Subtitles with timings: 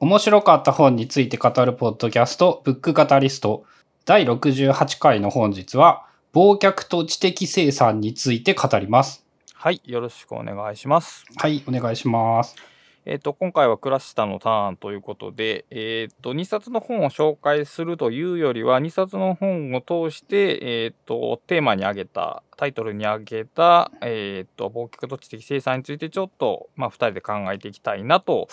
[0.00, 3.64] 面白かった本について語るポッドキャスト、ブックカタリスト、
[4.04, 9.26] 第68回の本日は、忘却と知的生産について語ります。
[9.54, 11.24] はい、よろしくお願いします。
[11.34, 12.54] はい、お願いします。
[13.10, 28.48] えっ、と、今回はクラシタのターンということで、えっ、と、2冊の本を紹介するというよりは、2冊の本を通して、えっ、と、テーマに挙げた、タイトルに挙げた、えっ、と、忘却と知的生産についてちょっと、まあ、2人で考えていきたいなと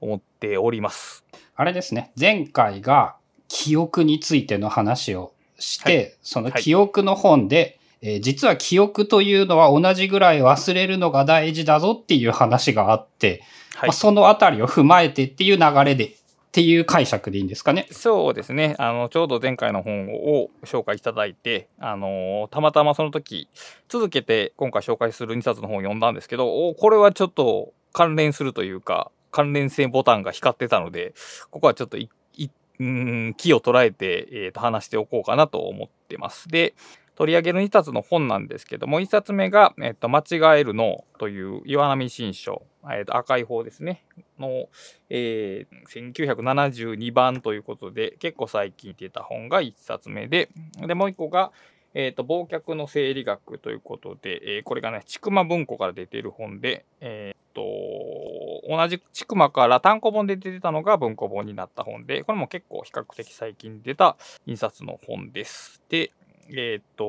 [0.00, 1.22] 思っております。
[1.54, 3.16] あれですね、前回が
[3.48, 6.14] 記憶についての話をして、はい。
[6.22, 13.42] その記憶の本で、えー実は記憶というのは同じぐらい忘れるのが大事だぞっていう話があって、
[13.74, 13.92] はいまあ、。
[13.92, 16.14] そのあたりを踏まえてっていう流れで、
[16.50, 17.86] っていう解釈でいいんですかね。
[17.92, 18.74] そうですね。
[18.78, 23.48] あの、ちょうど前回の本を紹介いただいて、あのたまたまその時、
[23.88, 31.14] 続けて今回紹介する2冊の本を読んだんですけど、おこれはちょっと関連するというか、関連性ボタンが光ってたので、
[31.52, 32.48] ここはちょっとい、い
[32.82, 36.48] ん、気を捉えて、えーと話しておこうかなと思ってます。
[36.48, 36.74] で、
[37.20, 44.06] 取り上げる2冊の本なんですけども、1冊目が、えっ、と、間違えるのという岩波新書、えっ、と、赤い方ですね、
[44.38, 44.70] の、
[45.10, 50.48] えー1972番ということで、結構最近出た本が1冊目で、
[50.86, 51.52] で、もう1個が、
[51.92, 57.62] えっ、と、忘却の生理学ということで、えーこれがね、ちくま文庫から出てる本で、えっ、と、
[58.66, 65.82] 同じちくまから単行本で出てたのが文庫本になった本で、これも結構比較的最近出た印刷の本です。
[65.90, 66.12] で、
[66.50, 67.04] えっ、と、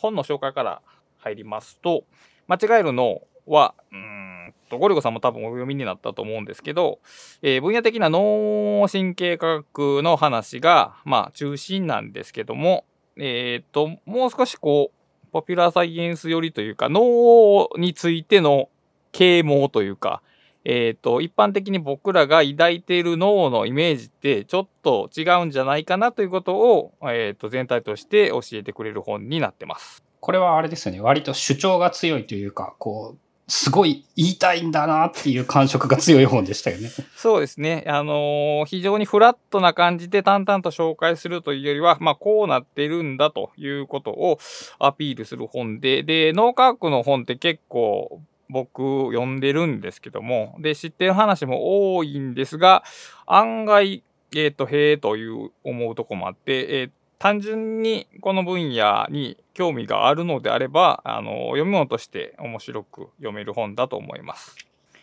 [0.00, 0.82] 本の紹介から
[1.18, 2.04] 入りますと、
[2.46, 7.00] 間違えるのは、うんと、ゴリゴさんも多分お読みになったと思うんですけど、
[7.42, 12.84] えー分野的な脳神経科学の話が、まあ、中心なんですけども、
[13.16, 18.68] えっ、と、もう少しこう、ポピュラーサイエンス寄りというか、脳についての
[19.12, 20.22] 啓蒙というか、
[20.70, 30.04] えっ、と、一般的に僕らが抱いている脳のイメージってちょっと違うんじゃないかなということを、えっ、と、全体として教えてくれる本になってます。
[30.20, 33.18] これはあれですよね、割と主張が強いというか、こう、
[33.50, 36.90] すごい言いたいんだなっていう感触が強い本でしたよね。
[37.16, 37.82] そうですね。
[37.86, 44.38] あのー非常にフラットな感じで淡々と紹介するというよりは、まあ、こうなってるんだということを
[44.78, 52.84] アピールする本で、で、脳科学の本って結構僕読んでるんですけども、で、知ってる話も多いんですが、
[53.26, 54.02] 案外、
[54.34, 64.54] えっ、と、へえという思うとこもあって、えー単純にこの分野に興味があるのであれば、あの読み物として面白く読める本だと思います。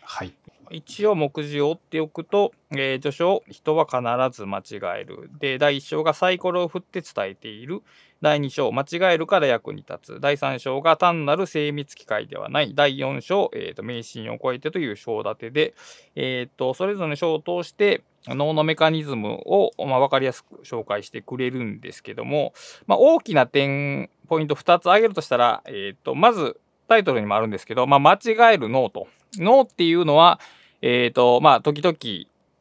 [0.02, 0.32] はい。
[0.70, 4.00] 一応目次を追っておくと、えー序章「人は必
[4.36, 7.82] ず間違える」で第1章がサイコロを振って伝えている
[8.22, 10.20] 第2章間違えるから役に立つ。
[10.20, 12.74] 第3章が単なる精密機械ではない。
[12.74, 15.74] 第4章、えーと迷信を超えてという章立てで、
[16.14, 22.54] えーとそれぞれの章を通して脳のメカニズムを、まあ、分かりやすく紹介してくれるんですけども、
[22.86, 29.06] まあ、大きな点ポイント2つ挙げるとしたら、えー、とまずタイトルにもあるんですけど、まあ、間違える脳と。
[29.38, 30.40] 脳っていうのは
[30.82, 31.96] えっ、と、まあ、時々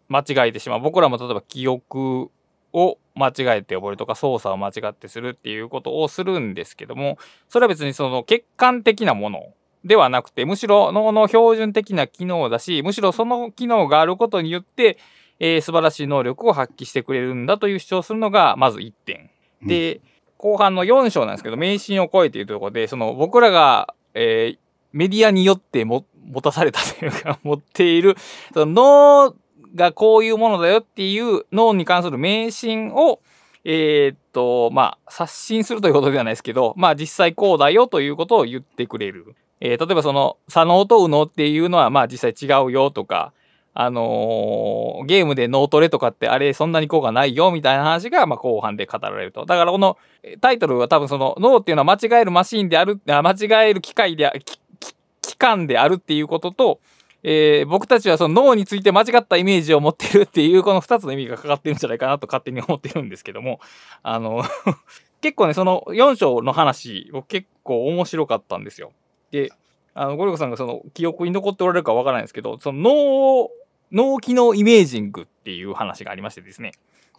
[0.08, 0.82] 間違えてしまう。
[0.82, 2.32] 僕らも例えば記憶
[2.75, 9.53] を間違えて覚えるとか操作を間違ってするっていうことをするんですけども、それは別にその客観的なもの
[9.86, 14.97] ではなくて、むしろ脳の標準的な機能だし、むしろその機能があることによって、
[15.40, 19.30] えー素晴らしい能力を発揮してくれるんだという主張をするのが、まず1点。
[19.64, 20.02] で、
[20.38, 24.58] 後半の4章なんですけど、迷信を超えているところで、その僕らが、えー
[24.91, 28.16] メディアによっても持たされたというか、持っている、
[28.53, 29.35] その脳
[29.75, 33.19] がこういうものだよっていう脳に関する迷信を、
[33.63, 39.35] えーっと、まあ、刷新するということではないですけど、まあ実際こうだよということを言ってくれる。
[39.59, 43.34] えー例えばその、左脳と右脳っていうのはまあ実際違うよとか、
[43.74, 49.46] あのーゲームで脳トレとかってあれそんなに効果ないよみたいな話がまあ後半で語られると。
[49.46, 49.97] だからこの
[50.41, 56.80] タイトルは多分その脳っていうのは間違えるマシンである、あ間違える機械であ、きき機関であるっていうことと、
[57.28, 63.59] えー僕たちはその脳について間違ったイメージを持ってるっていうこの二つの意味がかかってるんじゃないかなと勝手に思ってるんですけども、
[64.03, 64.44] あの、
[65.22, 68.91] 結構ね、その4章の話、僕結構面白かったんですよ。
[69.32, 69.52] で、
[69.96, 73.50] あの、ゴリゴさんがその記憶に残っておられるかわからないんですけど、その
[73.91, 76.73] 脳、脳機能イメージングっていう話がありましてですね。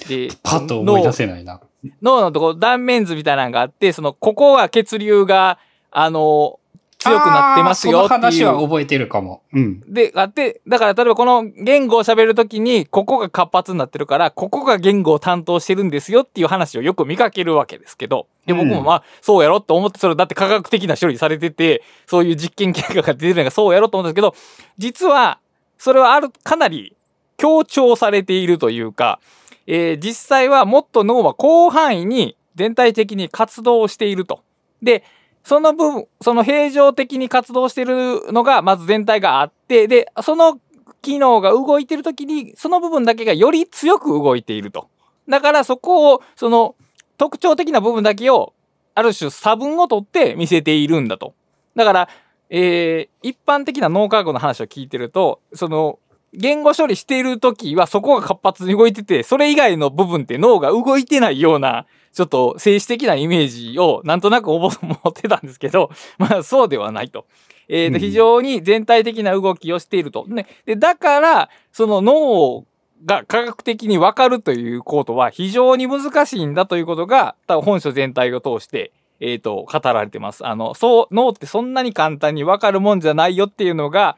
[0.08, 1.60] で、パッと思い出せないな。
[2.00, 5.58] 脳のところ断面図みたいなのがあって、その、ここは血流が、
[5.90, 6.60] あの、
[7.06, 8.46] 強くなってますよっていう。
[8.46, 9.42] は覚えてるかも。
[9.52, 9.80] うん。
[9.92, 24.34] で、あって、だから例えばこの言語を喋るときに、ここが活発になってるから、ここが言語を担当してるんですよっていう話をよく見かけるわけですけど、で、僕もうんまあ、そうやろと思って、それだって科学的な処理されてて、そういう実験結果が出てるのがそうやろと思うんですけど、
[24.78, 25.38] 実は、
[25.78, 26.96] それはある、かなり、
[27.36, 29.20] 強調されているというか、
[29.66, 34.40] えー実際はもっと脳は広範囲に全体的に活動していると。
[34.82, 35.04] で、
[35.46, 40.58] その部分、その平常的に活動してるのが、まず全体があって、で、その
[41.02, 44.88] 機能が動いてるときに、その部分だけがより強く動いていると。
[45.28, 46.74] だからそこを、その
[47.16, 48.54] 特徴的な部分だけを、
[48.96, 51.32] ある種差分を取って見せているんだと。
[51.76, 52.08] だから、
[52.50, 56.00] えー一般的な脳科学の話を聞いてると、その、
[56.36, 67.26] 言語処理しているときはそこが活発に動いてて、それ以外の部分って脳が動いてないような、ちょっと静止的なイメージをなんとなく覚え持ってたんですけど、 まあそうではないと。
[67.68, 70.24] えーとうん非常に全体的な動きをしていると。
[70.28, 72.64] ね、でだから、その脳
[73.04, 80.46] が科学的にわかるということは非常に難しいんだということが、多分本書全体を通して、えっ、と、語られてます。
[80.46, 84.16] あの、そう、脳ってそんなに簡単にわかるもんじゃないよっていうのが、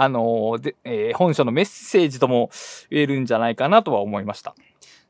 [0.00, 2.50] あのでえー本書のメッセージとも
[2.90, 4.54] 言えるんじゃないかなとは思いました。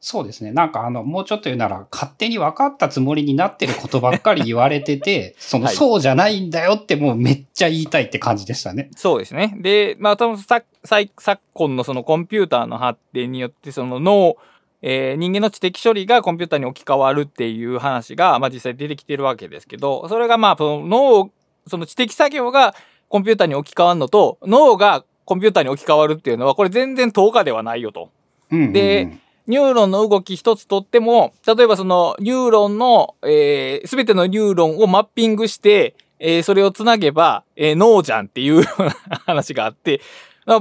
[0.00, 0.52] そうですね。
[0.52, 8.90] なんかあの、もうちょっと言うなら、勝手に分かったつもりになってることばっかり言われてて、 その、はいそうじゃないんだよってもうめっちゃ言いたいって感じでしたね。
[8.96, 9.56] そうですね。
[9.60, 14.36] で、まあ、多分さ、昨昨今のそのコンピューターの発展によって、その脳、
[14.82, 21.30] えー人間の知的処理がコンピューターに置き換わるっていう話が、まあ、実際出てきてるわけですけど、それがまあ、その脳、
[21.66, 22.76] その知的作業が
[23.08, 28.10] コンピューターに置き換わるのと、脳がコンピューターに置き換わるっていうのは、これ全然等価ではないよと。
[28.50, 29.18] うんうんうんで、
[29.48, 38.62] ニューロンの動き一つとっても、例えばそのニューロンの、えー、すべてのニューロンをマッピングして、えーそれをつなげば、えー脳じゃんっていう
[39.26, 40.02] 話があって、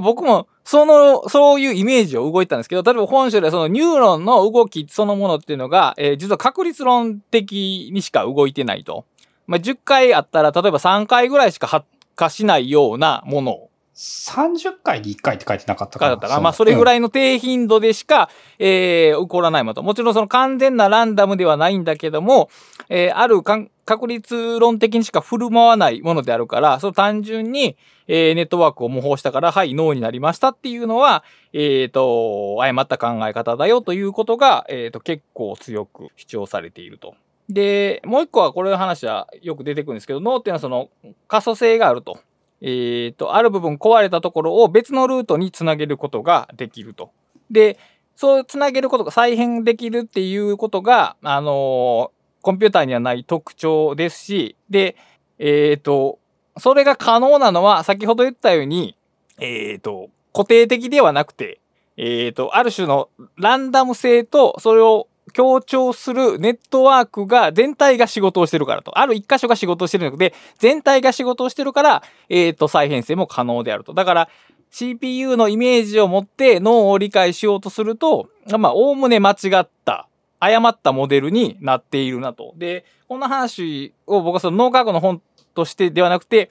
[0.02, 9.04] 僕も、その、そういうイメージを抱いたんですけど、例えば本書ではそのニューロンの動きそのものっていうのが、えー実は確率論的にしか動いてないと。
[9.46, 11.86] まあ、10回あったら、例えば3回ぐらいしか発
[12.18, 16.10] 火しないようなものを30回に1回って書いてなかったかな。
[16.12, 16.40] だったかな。
[16.40, 16.84] まあ、それぐい。
[16.84, 18.30] らいの低頻度でしか、
[18.60, 19.82] えー起こらないものと。
[19.82, 22.48] もちろんその完全なランダムではないんだけども、
[22.88, 27.76] えーある確率論的にしか振る舞わないものであるから、その単純に、
[28.06, 37.16] えーネットワークを模倣したから、はい、脳になりましたっていうのは、えっ、と、誤った考え方だよということが、えっ、と、結構強く主張されていると。
[37.48, 40.90] で、もう一個はこれの話はよく出てくるんですけど、脳っていうのはその
[41.26, 42.18] 可塑性があると。
[42.60, 47.12] えっ、と、ある部分壊れたところを別のルートにつなげることができると。
[47.50, 47.78] で、
[48.16, 54.96] そうつなげることが再編できるっていうことが、あのーコンピューターにはない特徴ですし、で、
[55.38, 56.18] えっ、と、
[56.56, 58.96] それが可能なのは、先ほど言ったように、
[59.38, 61.60] えっ、と、固定的ではなくて、
[61.96, 68.98] えっ、と、ある種のランダム性と、それを強調するネットワークが、全体が仕事をしてるからと。
[68.98, 73.94] ある一箇所が仕事をしてるので、全体が仕事をしてるから、えっ、と、再編成も可能であると。
[73.94, 74.28] だから、
[74.70, 78.28] CPU のイメージを持って脳を理解しようとすると、
[78.58, 80.08] まあ、おおむね間違った、
[80.40, 82.54] 誤ったモデルになっているなと。
[82.56, 85.22] で、この話を僕はその脳科学の本
[85.54, 86.50] としてではなくて、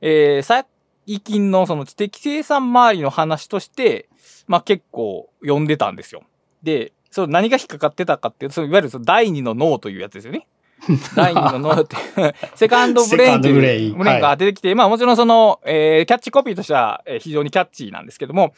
[0.00, 0.64] えー
[1.06, 4.08] 最近のその知的生産周りの話として、
[4.46, 6.22] まあ結構読んでたんですよ。
[6.62, 10.48] で、その何が引っかかってたかっていうと、そのいわゆるその第二の脳というやつですよね。
[11.14, 11.96] 第二の脳って、
[12.56, 18.52] セカンドブレインというブレインが出てきて、まあもちろんその、えーキャッチコピーとしてはえー非常にキャッチーなんですけども、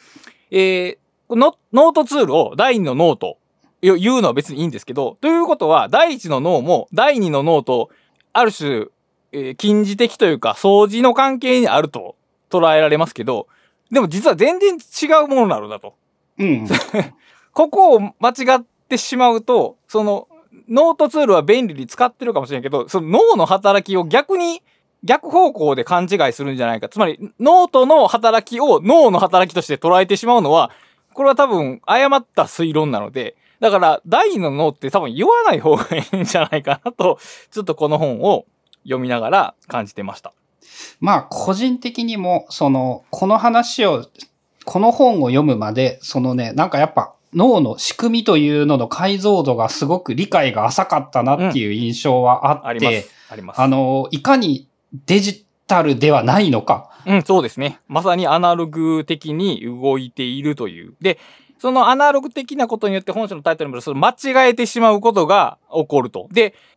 [0.49, 0.97] えー
[1.29, 3.37] ノノートツールを第二の脳と
[3.81, 7.91] 言うのは別にいいんですけど、ということは、第一の脳も第二の脳と、
[8.33, 8.85] ある種、
[9.33, 12.15] えー近似的というか、相似の関係にあると
[12.49, 13.47] 捉えられますけど、
[13.91, 15.93] でも実は全然違うものなのだと。
[16.39, 16.67] うん。
[17.57, 20.27] ここを間違ってしまうと、その、
[20.69, 24.61] ノートツールは便利に使ってるかもしれんけど、その脳の働きを逆に、
[25.03, 26.87] 逆方向で勘違いするんじゃないか。
[26.87, 30.69] つまり、ノートの働きを脳の働きとして捉えてしまうのは、
[31.15, 37.17] これは多分誤った推論なので、だから、第二の脳って多分言わない方がいいんじゃないかなと、
[37.49, 38.45] ちょっとこの本を
[38.83, 40.31] 読みながら感じてました。
[40.99, 44.05] まあ、個人的にも、その、この話を、
[44.63, 53.61] この本を読むまで、そのね、なんかやっぱ、脳の仕組みというのの解像度がすごく理解が浅かったなっていう印象はあって、あります。
[53.61, 54.67] あの、いかに
[55.05, 56.89] デジタルではないのか。
[57.05, 57.79] うん、そうですね。
[57.87, 60.95] まさにアナログ的に動いているという。
[61.01, 61.19] で、
[61.59, 66.27] そのアナログ的なことによって本書のタイトルにもその間違えてしまうことが起こると。
[66.31, 66.53] で、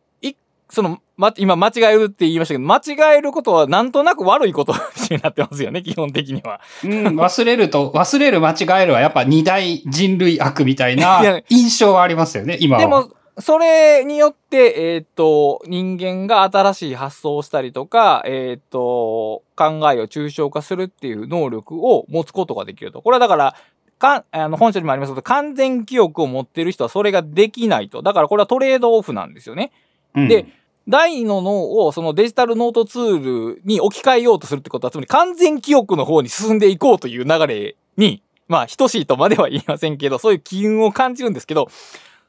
[0.71, 4.73] その、ま、今間違えるって言いましたけど、間違えることはなんとなく悪いこと
[5.09, 6.61] になってますよね、 基本的には。
[6.85, 12.81] うん、忘れると、忘れる間違えるはやっぱ二大人類悪みたいな 印象はありますよね、今は。
[12.81, 23.01] でも、それによって、えーっと、人間が新しい発想をしたりとか、えーっと、考えを抽象化するっていう能力を持つことができると。
[23.01, 23.55] これはだから、
[23.99, 28.01] か、あの、本書にもありますけど、完全記憶を持ってる人はそれができないと。
[28.01, 29.71] だからこれはトレードオフなんですよね。
[30.15, 30.45] うんで、
[30.87, 41.69] 第二の脳をそのデジタルノートツールに置き換えようとするってことは、つまり完全記憶の方に進んでいこうという流れに、まあ、等しいとまでは言いませんけど、そういう機運を感じるんですけど、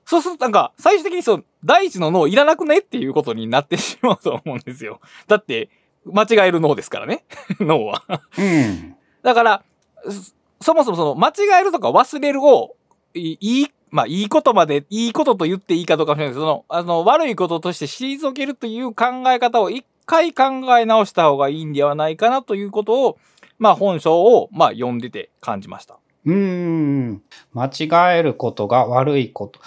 [0.04, 5.00] そうするとなんか、最終的にその、第一の脳いらなくねっていうことになってしまうと思うんですよ。
[5.26, 5.70] だって、
[6.04, 7.24] 間違える脳ですからね。
[7.60, 8.02] 脳は。
[8.38, 8.96] うん。
[9.22, 9.62] だから、
[10.04, 10.32] そ
[10.64, 12.76] そもそもその、間違えるとか忘れるを、
[13.14, 20.44] いいい、まあ、いいことまで、いいことと言っていいかどうかもしれないですけど、その、あの、悪いこととして退けるという考え方を一回考
[20.78, 23.18] え直した方がいいんではないかなということを、
[23.58, 25.98] まあ、本書を、まあ、読んでて感じました。
[26.24, 27.22] うん。
[27.52, 29.60] 間違えることが悪いこと。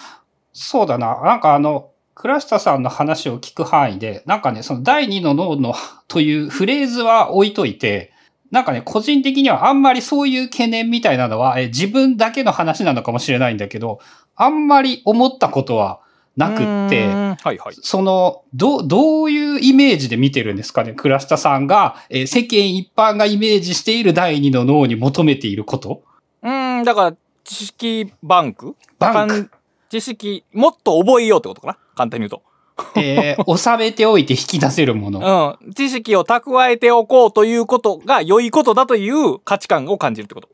[0.52, 1.20] そうだな。
[1.22, 5.74] なんかあの、倉下さんの話を聞く範囲で、なんかね、その第二の脳の
[6.08, 8.12] というフレーズは置いといて、
[8.50, 14.00] なんかね、個人的にはあんまりそういう懸念みたいなのは、え自分だけの話なのかもしれないんだけど、
[14.36, 16.00] あんまり思ったことは
[16.36, 17.74] なくってはいはい。
[17.80, 20.92] その、ど、どういうイメージで見てるんですかね？
[20.92, 26.02] 倉下さんが、えー世間一般がイメージしている第二の脳に求めていること？
[26.42, 28.76] うーん、だから、知識バンク？
[28.98, 29.50] バンク。
[29.88, 31.78] 知識、もっと覚えようってことかな？
[31.94, 32.42] 簡単に言うと。
[32.96, 35.58] えー収めておいて引き出せるもの。
[35.64, 35.72] うん。
[35.72, 40.48] 知識を蓄えておこうということが良いことだという価値観を感じるってこと。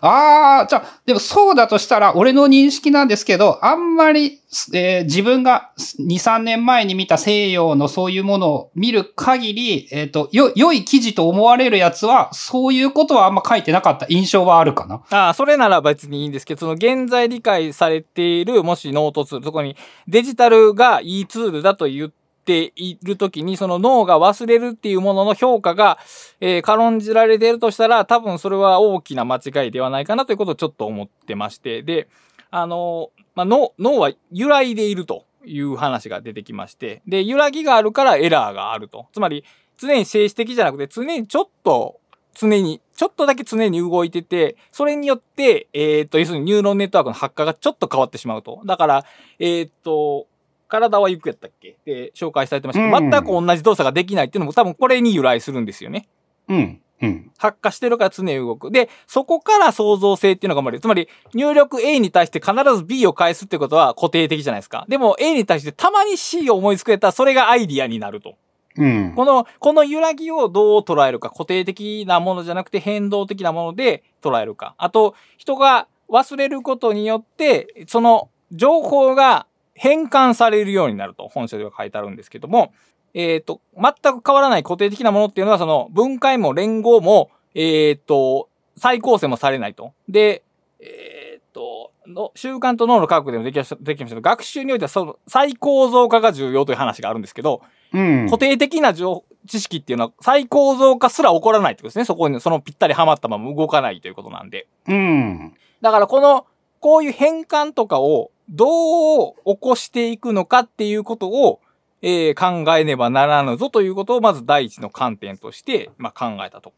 [0.00, 4.40] ああ、じゃあ、でもそうだとしたら、俺の認識なんですけど、あんまり、
[4.72, 15.02] えー自分が2、3年前に見た西洋のそういうものを見る限り、えっ、と、よ、良い記事と思われるやつは、そういうことはあんま書いてなかった印象はあるかな。
[15.10, 25.98] ああ、それなら別にいいんですけど、その現在理解されている、もしノートツール、そこにデジタルがいいツールだと言ってているときに、その脳が忘れるっていうものの評価が、
[26.40, 32.08] えー軽んじられているとしたら、多分それは大きな間違いではないかなということをちょっと思ってまして、で、
[32.50, 39.06] あの、まあ、脳、脳は揺らいでいるという話が出てきまして、で、揺らぎがあるからエラーがあると。
[39.12, 39.44] つまり、
[39.76, 42.00] 常に静止的じゃなくて、常にちょっと、
[42.34, 48.62] 常に、ちょっとだけ常に動いてて、それによって、えっ、と、要するにニューロンネットワークの発火がちょっと変わってしまうと。
[48.64, 49.04] だから、
[49.38, 50.26] えっ、と、
[50.68, 51.76] 体は行くやったっけ？
[51.84, 56.08] で、紹介されてましたけど、うん全く同じ動作ができないっていうのも多分これに由来するんですよね。
[56.48, 56.80] うん。
[57.02, 57.30] うん。
[57.36, 58.70] 発火してるから常に動く。
[58.70, 60.80] で、そこから創造性っていうのが生まれる。
[60.80, 64.86] つまり、入力 A に対して必ず B を返すってことは固定的じゃないですか。
[64.88, 68.36] でも A に対してたまに C を思いつくやったらそれがアイディアになると。
[68.78, 69.12] うん。
[69.14, 74.74] この、この揺らぎをどう捉えるか、固定的なものじゃなくて変動的なもので捉えるか。
[74.78, 79.46] あと、人が忘れることによって、その情報が
[79.76, 82.72] 変換されるようになると、本書では書いてあるんですけども、
[83.14, 89.92] えっ、と、全く変わらない固定的なものっていうのは、その分解も連合も、えっ、と、再構成もされないと。
[90.08, 90.42] で、
[90.80, 98.26] えっ、と、の習慣と脳の科学でもできました、できましたけど学習においてはその再構造化が重要という話があるんですけど、うん。
[98.26, 102.04] 固定的な情知識っていうのは再構造化すら起こらないってことですね。
[102.04, 104.66] そこに、そのぴったりはまったまま動かないということなんで。
[104.88, 105.54] うん。
[105.80, 106.46] だからこの、
[106.80, 111.60] こういう変換とかをどう起こしていくのかっていうことを、
[112.02, 116.72] えー考えねばならぬぞということをまず第一の観点として、まあ、考えたと。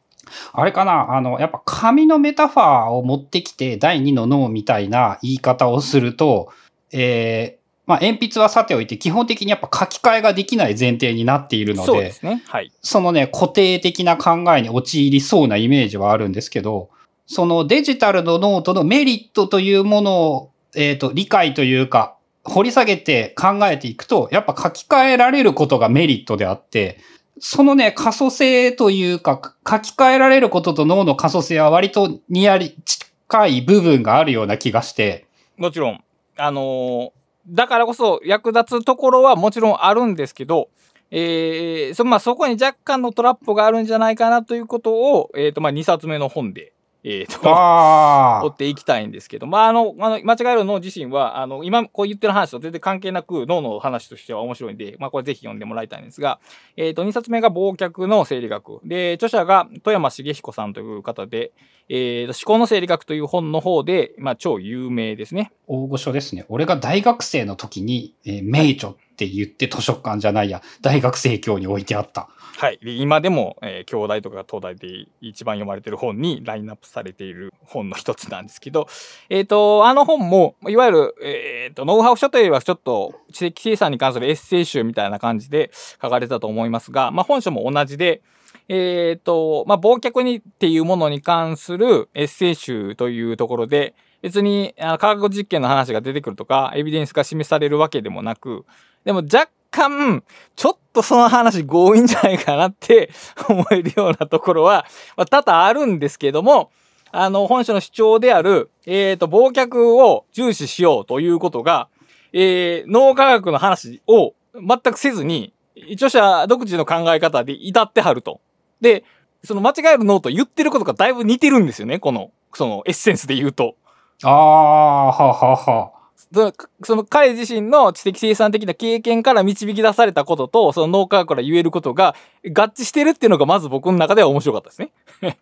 [0.53, 1.17] あれかな？
[1.17, 6.53] あの、やっぱ紙のメタファーを持ってきて、第二の脳みたいな言い方をすると、
[6.93, 12.43] えー、まあ、鉛筆はさておいて、基本的にやっぱ書き換えができない前提になっているので、そうですね。
[12.47, 12.71] はい。
[12.83, 16.91] そのね、固定的な考えに陥りそうなイメージはあるんですけど、
[17.27, 26.99] そのデジタルのノートのメリットというものを、えっ、と、理解というか、掘り下げて考えていくと、やっぱ書き換えられることがメリットであって、
[27.41, 36.05] そのね、可塑性というか、書き換えられることと脳の可塑性は割とにあり、近い部分があるような気がして、もちろん、
[36.37, 37.19] あのー
[37.51, 40.69] だからこそ役立つところはもちろんあるんですけど、
[41.11, 46.73] えーそまあ、そこに若干のトラップがあるんじゃないかなということを、えっ、と、まあ、2冊目の本で、
[47.05, 56.41] えっ、と、あ 追っていきたいんですけど、まあ、あの、あの間違える脳自身は、あの、今こう言ってる話と全然関係なく脳の話としては面白いんで、まあ、これぜひ読んでもらいたいんですが、
[56.77, 58.81] えっ、と、2冊目が忘却の生理学。
[58.85, 61.53] で、著者が富山茂彦さんという方で、
[61.89, 65.53] えーと、思考の生理学という本の方で、まあ、超有名ですね。
[65.67, 66.45] 大御所ですね。
[66.49, 72.29] 俺が大学生の時に、えー名著って言って図書館じゃないや、大学生協に置いてあった。
[72.61, 72.81] はい。
[72.83, 78.89] で今でも、えー、京大とか東大で一番読まれてる本にラインナップされている本の一つなんですけど、
[79.31, 85.71] えっ、と、あの本も、いわゆる、えっ、と、ノウハウ書というよりはちょっと知的生産に関するエッセイ集みたいな感じで
[86.03, 88.23] 書かれたと思いますが、まあ本書も同じで、
[88.69, 98.65] えっ、と、まあ、忘却にっていうものに関するエッセイ集というところで、別に科学実験の話が出てくるとか、エビデンスが示されるわけでもなく、
[99.05, 100.23] でも若干、
[100.57, 103.11] ちょっとその話強引じゃないかなって
[103.49, 106.71] 思えるようなところは、まあ、多々あるんですけども、
[107.11, 111.89] あの、本書の主張である、えっ、と、忘却を重視しようということが、
[112.33, 115.55] えー、脳科学の話を全くせずに、
[115.93, 118.41] 著者独自の考え方で至ってはると。
[118.81, 119.05] で、
[119.45, 123.77] その間違える脳と言ってることがだいぶ似てるんですよね、この、そのエッセンスで言うと。
[124.25, 125.98] ああ、ははは。
[126.33, 134.91] その彼自身の知的生産的な経験から導き出されたことと、その脳科学から言えることが合致してるっていうのがまず僕の中では面白かったですね。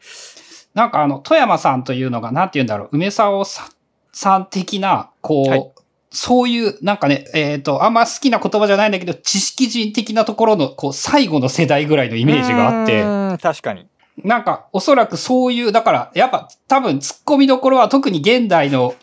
[0.75, 3.69] なんかあの、富山さんというのが、なんて言うんだろう、梅沢さ
[4.12, 5.71] さん的な、こう、はい
[6.16, 13.43] そういう、なんかね、えっ、ー、と、あんま好きな言葉じゃないんだけど、知識人的なところの、こう、最後の世代ぐらいのイメージがあって。
[13.43, 13.87] 確かに。
[14.25, 18.95] なんか、おそらくそういう、だから、やっぱ、多分、突っ込みどころは特に現代の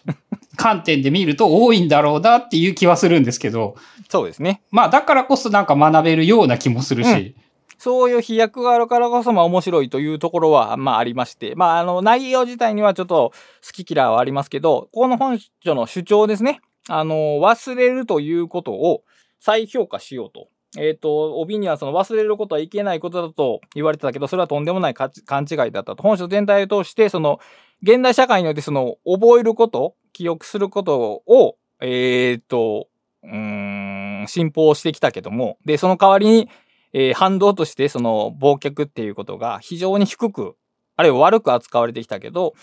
[0.56, 3.76] 観点で見ると多いんだろうなっていう気はするんですけど。
[4.10, 4.62] そうですね。
[4.72, 7.10] まあ、だからこそなんか学べるような気もするし。
[7.12, 7.44] うん
[7.84, 16.62] そういう飛躍があるからこそ、まあ面白いというところは、まあありまして、まああの内容自体にはちょっと好き嫌いはありますけど、この本書の主張ですね。
[16.88, 19.04] あの、忘れるということを
[19.42, 20.48] 再評価しようと。
[20.78, 25.12] えっ、ー、と、帯にはその忘れることはいけないことだと言われてたけど、それはとんでもない勘
[25.50, 25.98] 違いだったと。
[26.02, 27.40] 本書全体を通して、その、
[27.82, 32.88] 現代社会においてその、覚えること、記憶することを、えっ、と、
[33.24, 36.50] うん、信奉してきたけども、で、その代わりに、
[36.94, 40.56] えー、反動としてその、忘却っていうことが非常に低く
[40.96, 42.54] あるいは悪く扱われてきたけど、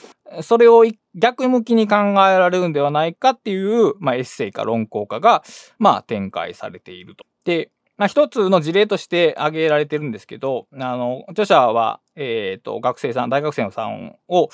[0.42, 5.42] それを逆向きに考えられるんではないかっていう、まあ、エッセイか論考家が、
[5.78, 7.24] まあ、展開されていると。
[7.44, 14.48] で、まあ、一つの事例として挙げられてるんですけど、あの、著者は、えっ、ー、と、学生さん、大学生のさんを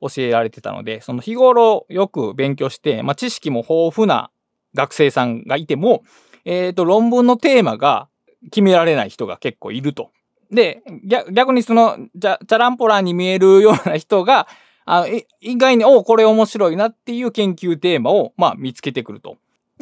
[0.00, 4.32] 教えられてたので、その日頃よく勉強して、まあ、知識も豊富な
[4.74, 6.02] 学生さんがいても、
[6.44, 8.08] えっ、ー、と、論文のテーマが
[8.50, 10.10] 決められない人が結構いると。
[10.50, 10.82] で、
[11.32, 14.48] 逆にその、じゃ、チャランポランに見えるような人が、
[14.86, 15.06] あ、
[15.40, 19.36] 意外に、おこれ面白いなっていう研究テーマを、まあ、見つけてくると。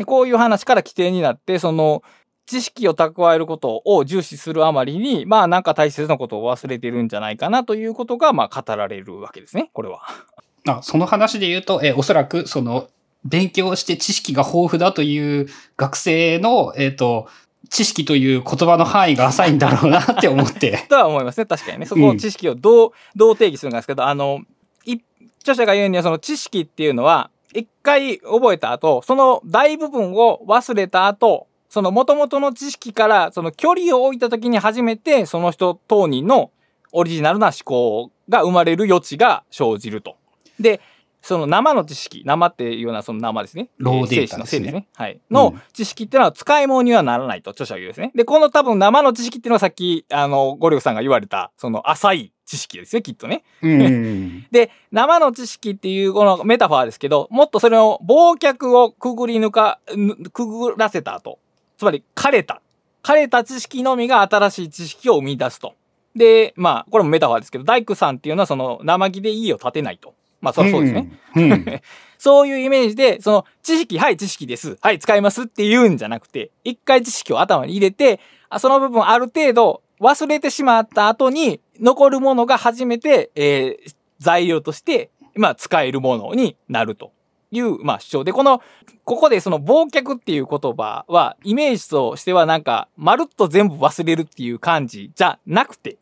[0.04, 2.02] こういう話から規定になって、その、
[2.46, 10.02] 知識を蓄えることを重視するあまりに、まあなんか大切なことを忘れてるんじゃないかなということが、まあ語られるわけですね、これは。
[10.68, 12.88] あ、その話で言うと、えおそらくその、
[13.24, 17.28] 勉強して知識が豊富だという学生の、えっ、ー、と、
[17.70, 20.86] 知識という言葉の範囲が浅いんだろうなって思って。
[20.88, 21.46] とは思いますね。
[21.46, 21.86] 確かにね。
[21.86, 24.40] そこの知識をどう、うん、どう定義するんですけど、あの、
[25.40, 36.50] 著者が言うにはその知識っていうのは、一回覚えた後、その大部分を忘れた後、その元々の知識からその距離を置いた時に初めてその人当人の
[36.90, 40.16] オリジナルな思考が生まれる余地が生じると。
[40.58, 40.80] で、
[41.20, 43.68] その生の知識、生っていうようなその生ですね。
[43.76, 44.60] ローデータですね。
[44.62, 44.86] ですね。
[44.94, 45.20] はい。
[45.30, 48.10] の知識っていうのは使い物にはならないと著者は言うですね。
[48.14, 53.44] で、この多分生の知識っていうのはさっき、あの、ゴリョさんが言われた、その浅い知識ですよ、きっとね。
[54.50, 59.80] で、生の知識っていうこのメタファーですけど、もっとそれを忘却をくぐり抜か、
[60.32, 61.38] くぐらせた後、
[61.76, 62.60] つまり枯れた。
[63.02, 65.74] 枯れた知識のみが新しい知識を生み出すと。
[66.16, 70.14] で、まあ、これもメタファーですけど、大工さんっていうのはその生木で家を建てないと。
[70.40, 71.12] まあ、そりゃそうですね。
[71.36, 71.80] うんうん、
[72.18, 74.78] そういうイメージで、その知識、はい、知識です。
[74.80, 78.20] はい、使いますって言うんじゃなくて、一回知識を頭に入れて、
[78.58, 87.12] その部分ある程度忘れてしまった後に残るものが初めて、えー、材料として、まあ、使えるものになると
[87.50, 88.60] いう、まあ、主張で、この、
[89.04, 95.96] ここでその忘却っていう言葉は、イメージとしてはなんか、まるっと全部忘れるっていう感じじゃなくて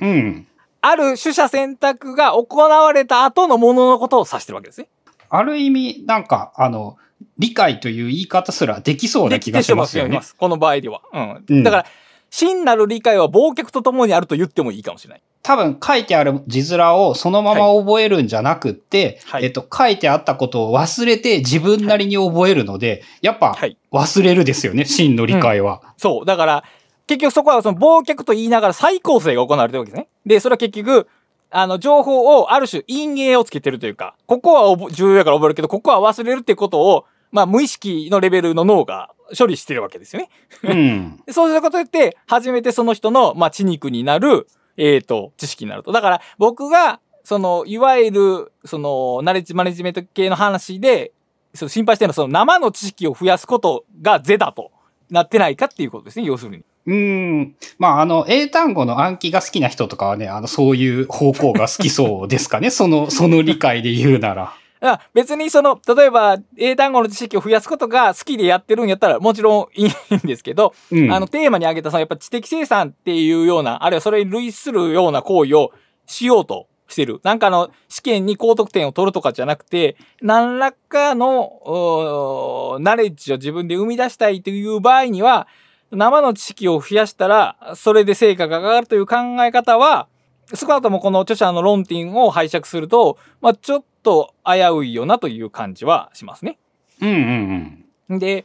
[0.00, 0.46] うん。
[0.84, 4.88] ある取捨選択が行われた後のもののことを指してるわけですね。
[5.30, 6.96] ある意味、なんか、あの、
[7.38, 10.16] 理解という言い方すらできそうな気がしますよね。
[10.16, 11.00] ますこの場合では。
[11.12, 11.44] うん。
[11.48, 11.86] うん、だから、
[12.30, 15.22] 真なる理解は忘却とともにあると言ってもいいかもしれない。
[15.42, 23.56] 多分書いてある字面をそのまま覚えるんじゃなくって、はい、えっと、書いてあったことを忘れて自分なりに覚えるので、はい、やっぱ
[23.90, 26.24] 忘れるですよね、 真の理解は、うん、そう。
[26.24, 26.64] だから、
[27.06, 30.08] 結局そこはその忘却と言いながら再構成が行われてるわけですね。
[30.24, 31.08] で、それは結局、
[31.50, 40.30] あの、情報をある種陰影をつけてるというか、ここは重要やから覚えるけど、ここは忘れるってことを、まあ、無意識のレベルの脳が処理してるわけですよね。
[40.62, 41.22] うん。
[41.30, 45.92] そうすることによって、初めてその人の、まあ、血肉になる、えっ、ー、と、知識になると。
[45.92, 51.12] だから、僕が、その、いわゆる、その、ナレッジマネジメント系の話で、
[51.54, 54.70] その心配してるのは、その生の知識を増やすことが是だと
[55.10, 56.64] なってないかっていうことですね、要するに。
[56.86, 57.54] うん。
[57.78, 62.70] まあ、あの、英単語の暗記が好きな人とかはね、あの、そういう方向が好きそうですかね。
[62.70, 64.54] その、その理解で言うなら。
[64.82, 71.12] あ別にその、例えば英単語の知識を増やすことが好きでやってるんやったらもちろんいいんですけど、うん。
[71.12, 75.70] あの、テーマに挙げたそのやっぱ知的生産っていうような、あるいはそれに類するような行為を
[76.06, 77.20] しようとしてる。
[77.22, 85.46] なんかあの、試験に高得点を取るとかじゃなくて、何らかの、ナレッジを自分で生み出したいという場合には、
[85.92, 90.08] 生の知識を増やしたら、それで成果が上がるという考え方は、
[90.54, 96.58] 少なくともこの著者の論点を拝借すると、まあちょっと危ういよなという感じはしますね。
[97.00, 98.18] うんうんうん。
[98.18, 98.44] で、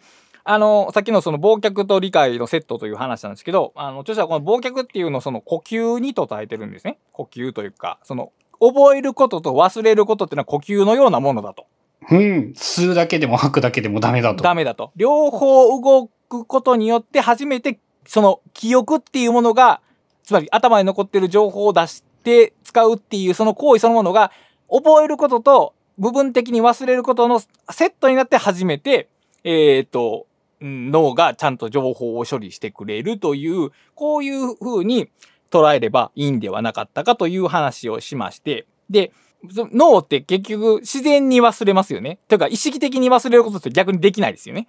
[0.49, 6.99] あの、さっきのその忘却と理解のセットという話なんですけど、あの、著者はこの忘却っていうのをその呼吸にと捉えてるんですね。
[7.11, 11.67] 呼吸というか、その、覚えることと忘れることっていうのは呼吸のようなものだと。
[12.09, 12.53] うん。
[12.55, 14.43] 吸うだけでも吐くだけでもダメだと。
[14.43, 14.91] ダメだと。
[14.95, 19.81] 両方動くことによって初めて、その記憶っていうものが、
[20.23, 24.31] つまり頭に残ってる情報を出して使うっていうその行為そのものが、
[24.69, 27.47] 覚えることと部分的に忘れることのセ
[27.87, 29.09] ットになって初めて、
[29.43, 30.27] えっ、と、
[30.59, 35.09] うん脳がちゃんと情報を処理してくれるという、こういう風に
[35.51, 39.11] 捉えればいいんではなかったかという話をしまして、で、
[39.53, 42.19] そ脳って結局自然に忘れますよね。
[42.27, 44.67] というか意識的に忘れることって逆にできないですよね。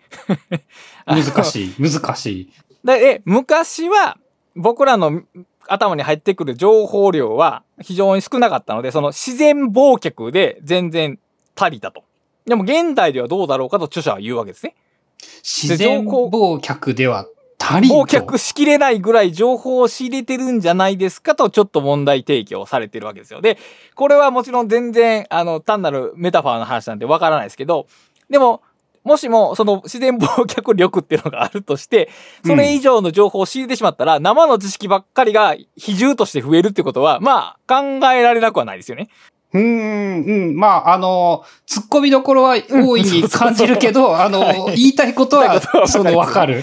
[1.07, 1.75] 難しい。
[1.79, 2.53] 難しい。
[2.85, 4.19] で、昔は
[4.55, 5.23] 僕らの
[5.69, 11.19] 頭に入ってくる情報量は非常に少なかったので、その自然忘却で全然
[11.57, 12.05] 足りたと。
[12.47, 14.75] でも現代ではどうだろうかと著者は言うわけですね。
[15.43, 17.27] 自然忘却では
[17.59, 17.97] 足りんと。
[17.97, 23.41] 忘却しきれないぐらい情報を仕入れてるんじゃないですかとちょっと問題提起をされてるわけですよ。
[23.41, 23.59] で、
[23.95, 27.87] これはもちろん全然、あの、単なるメタファーの話なんでわからないですけど、
[28.31, 28.63] でも、
[29.09, 32.11] もしもその自然忘却力っていうのがあるとして、
[32.44, 39.09] それ以上の情報を仕入れてしまったら、生の知識ばっかりが比重として増えるってことは、まあ、考えられなくはないですよね。
[39.55, 40.57] うーん、うん。
[40.57, 46.62] まあ、あの、突っ込みどころは大いに感じるけど、 あの、言いたいこと言いたいことはは、その、わかる。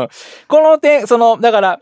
[0.46, 1.80] この点、その、だから、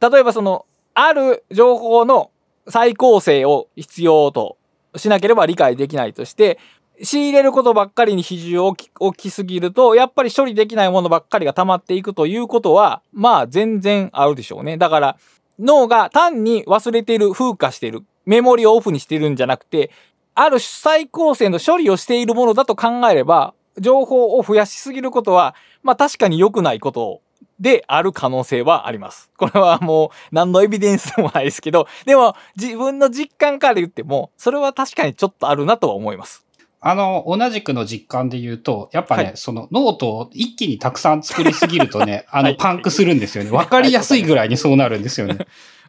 [0.00, 2.32] 例えばその、ある情報の
[2.68, 4.56] 再構成を必要と
[4.96, 6.58] しなければ理解できないとして、
[7.02, 14.76] 仕入れることばっかりに比重を置きすぎると、やっぱり処理できないものばっかりが溜まっていくということは、まあ全然あるでしょうね。
[14.76, 15.16] だから、
[15.58, 19.90] 脳が単に忘れている、風化している、メモリをオフにしているんじゃなくて、
[20.34, 27.20] ある再構成の処理をしているものだと考えれば、情報を増やしすぎることは、まあ確かに良くないこと
[27.60, 29.30] である可能性はあります。
[29.36, 36.44] これはもう何のエビデンスでもないですけど、でも自分の実感から言っても、それは確かにちょっとあるなとは思います。
[36.86, 43.50] あの、同じくの実感で言うと、やっぱね、はいそのノートを一気にたくさん作りすぎるとね、あの、はいパンクするんですよね。
[43.50, 45.38] わかりやすいぐらいにそうなるんですよね。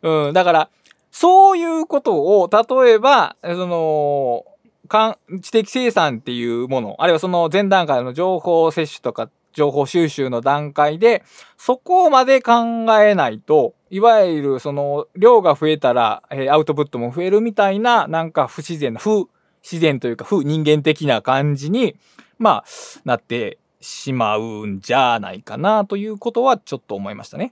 [0.02, 0.70] うん、だから、
[1.12, 4.46] そういうことを、例えば、その、
[4.88, 11.24] かん知的生産っていうもの、あるいはその前段階の情報摂取とか情報収集の段階で、
[11.58, 19.28] そこまで考えないと、いわゆるその量が増えたら、えーアウトプットも増えるみたいな、なんか不自然な、不
[19.70, 21.96] 自然というか、不人間的な感じに、
[22.38, 22.66] まあ、
[23.04, 27.52] なってしまうんじゃないかなということはちょっと思いましたね。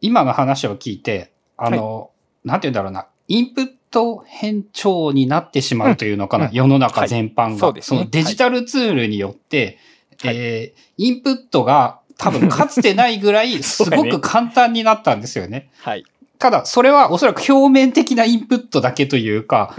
[0.00, 2.10] 今の話を聞いて、あの、
[2.44, 6.52] なんて言うんだろうな、インプット変調になってしまうというのかな、うん。
[6.52, 7.82] 世の中全般が、はいね。
[8.04, 9.78] のデジタルツールによって、
[10.22, 10.36] はい。
[10.36, 15.70] えーインプットが多分かつてないぐらいすごく簡単になったんですよね。
[15.78, 16.04] はい。
[16.38, 19.74] ただ、それはおそらく表面的なインプットだけというか。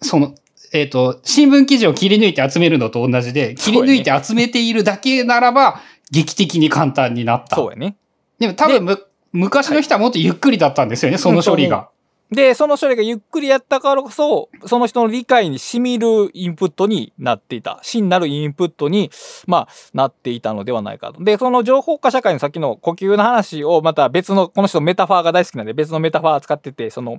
[0.00, 0.34] その、
[0.72, 7.56] えっ、と、新聞記事を切り抜いて集めるのと同じで、切り抜いて集めているだけならば、劇的に簡単になった。
[7.56, 7.96] そうやね。
[8.38, 11.88] でも多分む、昔の人はもっとゆっくりだったんですよね、その処理が。
[12.32, 17.78] で、その処理がゆっくりやったからこそ、その人の理解に染みるインプットになっていた。
[17.82, 19.10] 真なるインプットに、
[19.46, 21.22] まあ、なっていたのではないかと。
[21.22, 27.18] で、その情報化社会のさっきの呼吸の話を、また別の、この人メタファーが大好きなんで別のメタファー使ってて、その、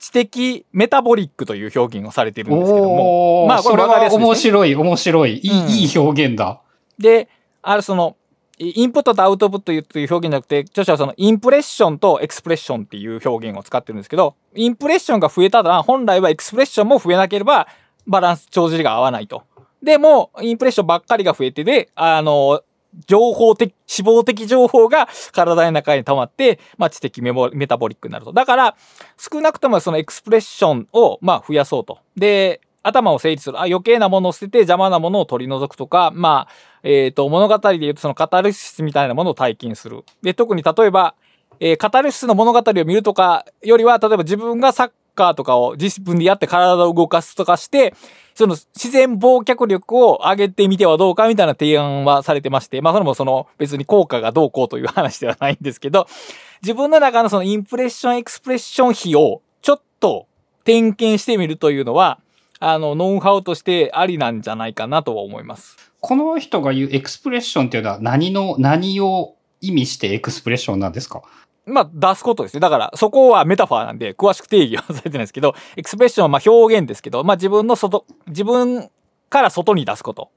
[0.00, 3.46] 知的メタボリックという表現をされてるんですけども。
[3.46, 5.38] まあこそれはね面白い、面白い。
[5.38, 6.60] いい、うんいい表現だ。
[6.98, 7.28] で、
[7.62, 8.16] あるその、
[8.62, 17.66] インプットとアウトプットという表現じゃなくて、著者はそのインプレッションとエクスプレッションっていう表現を使ってるんですけど、インプレッションが増えたら、本来はエクスプレッションも増えなければ、
[18.06, 19.42] バランス、帳尻が合わないと。
[19.82, 22.62] でも、インプレッションばっかりが増えてで、あの、
[23.06, 28.32] 情報的、死亡的情報が体の中に溜まって、まあ、知的メモメタボリックになると。
[28.32, 28.76] だから、
[29.16, 31.98] 少なくともそのエクスプレッションを、まあ、増やそうと。
[32.16, 33.58] で、頭を整理する。
[33.58, 40.04] あ、余計なものを捨てて邪魔なものを取り除くとか、まあ、えっ、と、物語で言うとそのカタルシスみたいなものを体験する。
[40.22, 41.14] で、特に例えば、
[41.60, 47.94] えーカタルシスの物語を見るとかよりは、例えば自分が作カーとかを自分でやって体を動かすとかして、
[48.34, 56.06] その自然忘却力を上げてみてはどうかみたいな提案はされてまして、まあそれもその別に効果がどうこうという話ではないんですけど、
[56.62, 60.26] 自分の中のそのインプレッション、エクスプレッション比をちょっと
[60.64, 62.20] 点検してみるというのは、
[62.64, 65.76] あの、ノウハウとしてありなんじゃないかなとは思います。
[66.00, 71.22] この人が言うエクスプレッションっていうのは何の、何を意味してエクスプレッションなんですか？
[71.66, 72.60] まあ、出すことですね。
[72.60, 78.90] だから、そこはメタファーなんで、詳しく定義はされてないですけど、エクスプレッションはまあ表現ですけど、まあ自分の外、自分
[79.28, 80.30] から外に出すこと。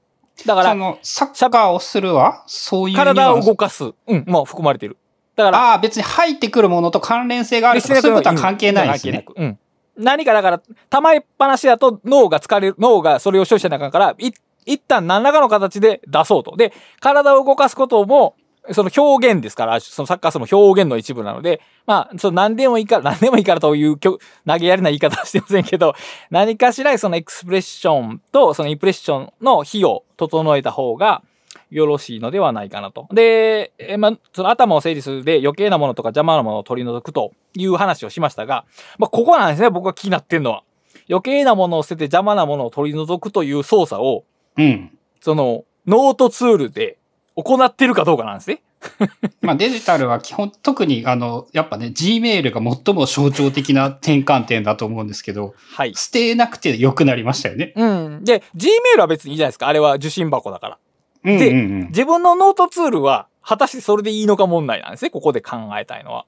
[0.46, 3.92] だから、その、サッカーをするはそういう体を動かす。
[4.08, 4.96] うん、もう含まれてる。
[5.36, 9.12] だから、ああ、別に入ってくるものと関連性があるとか、そういうことは関係ないですね。
[9.12, 9.38] 関係なく。
[9.38, 9.58] うん。
[9.98, 14.32] 何かだから、溜まりっぱなしだと脳が疲れる、脳がそれを消費者の中から、い
[14.66, 16.56] 一旦何らかの形で出そうと。
[16.56, 18.34] で、体を動かすことも、
[18.72, 24.18] その表現ですから、そのサッカーその表現の一部なので、まあ、その何でもいいから、何でもいいからという投
[24.58, 25.94] げやりな言い方はしてませんけど、
[26.30, 31.22] 何かしらそのエクスプレッションとそのインプレッションの比を整えた方が
[31.70, 33.08] よろしいのではないかなと。
[33.12, 38.64] で、えまあ、その頭を整理するで余計なものとか邪魔なものを取り除くという話をしましたが、
[38.98, 40.62] まあ、ここなんですね、僕が気になってんのは。
[41.08, 44.24] 余計なものを捨てて邪魔なものを取り除くという操作を、
[44.56, 44.96] うん。
[45.20, 46.98] その、ノートツールで
[47.36, 48.62] 行ってるかどうかなんですね。
[49.40, 55.94] まあデジタルは基本、特にあの、やっぱね、Gmail が最も象徴的な転換点だと思うんですけど、はい。
[55.94, 57.72] 捨てなくて良くなりましたよね。
[57.76, 58.24] うん。
[58.24, 59.68] で、Gmail は別にいいじゃないですか。
[59.68, 60.78] あれは受信箱だから。
[61.24, 61.86] うんでうんうん。
[61.88, 65.10] 自分のノートツールは、果たしてそれでいいのか問題なんですね。
[65.10, 66.26] ここで考えたいのは。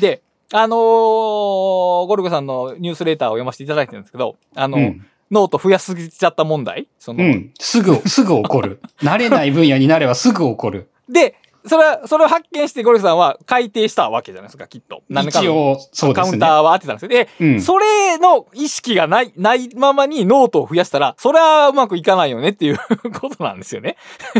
[0.00, 0.22] で、
[0.52, 7.52] あのーゴルゴさんのニュースレーターを読ませていただいてるんですけど、あの、うんノート増やしすぎちゃった問題その、うん。
[7.60, 8.80] すぐ、すぐ起こる。
[9.02, 10.88] 慣れない分野になればすぐ起こる。
[11.08, 11.34] で、
[11.68, 15.02] それは、それを発見してゴリゴさんは改定したわけじゃないですか、きっと。
[15.08, 15.78] 何かの
[16.14, 17.08] カウンターは当てたんですよ。
[17.08, 17.60] で、うん。
[17.60, 22.78] それの意識がない、ないままにノートを増やしたら、それはうまくいかないよねっていう
[23.20, 23.96] ことなんですよね。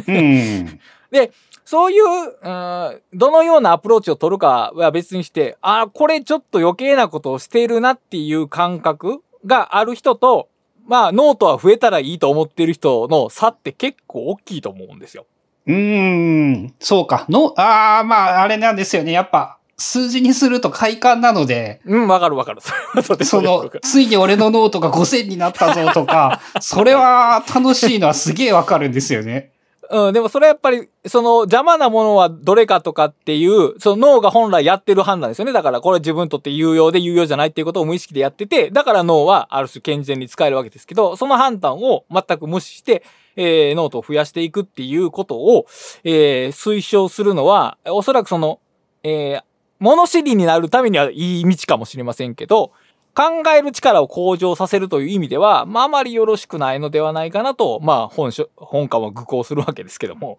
[0.07, 0.81] うん。
[1.65, 2.05] そういう、
[2.43, 10.49] うんどのようなアプローチを取るかは別にして、あこれちょっと余計なことをしているなっていう感覚がある人と、
[10.87, 15.27] まあ、ノートは増えたらいいと思ってる人の差って結構大きいと思うんですよ。
[15.69, 16.75] うーん。
[16.81, 17.27] そうか。
[17.29, 19.13] の、ああ、まあ、あれなんですよね。
[19.13, 22.61] やっぱ、数字にすると快感なので、うん、わかるわかる。
[23.25, 29.53] そのついに俺のノートが5000になったぞとか、それは楽しいのはすげえわかるんですよね。
[29.91, 35.53] うん、でもそれはやっぱり、その邪魔なものはどれかとかっていう、その脳が本来やってる判断ですよね。
[35.53, 43.03] だからこれ自分にとって有用で有用じゃないっていうことを無意識でやってて、だから脳はある種健全に使えるわけですけど、その判断を全く無視して、
[43.37, 45.67] えー、ノートを増やしていくっていうことを、
[46.05, 48.61] えー、推奨するのは、おそらくその、
[49.05, 49.43] えー、
[49.79, 52.73] 物知りになるためにはいい道かもしれませんけど、
[53.19, 60.39] 考える力を向上させるという意味では、まあ、あまりよろしくないのではないかなと、まあ、本書、本館は愚行するわけですけども。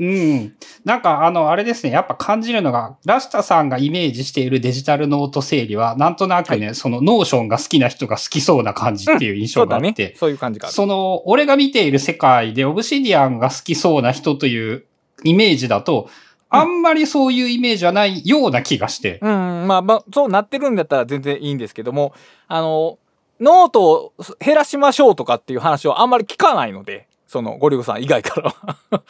[0.00, 0.54] うん。
[0.86, 1.92] なんか、あの、あれですね。
[1.92, 10.14] やっぱ感じるのが、倉下さんがイメージしているデジタルノート整理は、なんとなくね、その Notion が好きな人が好きそうな感じっていう印象があって、ね。
[10.16, 10.70] そういう感じが。
[10.70, 14.86] その、俺が見ている世界で Obsidian が好きそうな人という
[15.24, 16.08] イメージだと、
[16.50, 19.18] あんまりそういうイメージはないような気がして。
[19.22, 22.14] うん、まあまあ、そうなってるんだったら全然いいんですけども、
[22.46, 22.98] あの、
[23.40, 29.02] ノートを減らしましょうとかっていう話をあんまり聞かないので、その、ゴリゴさん以外からは。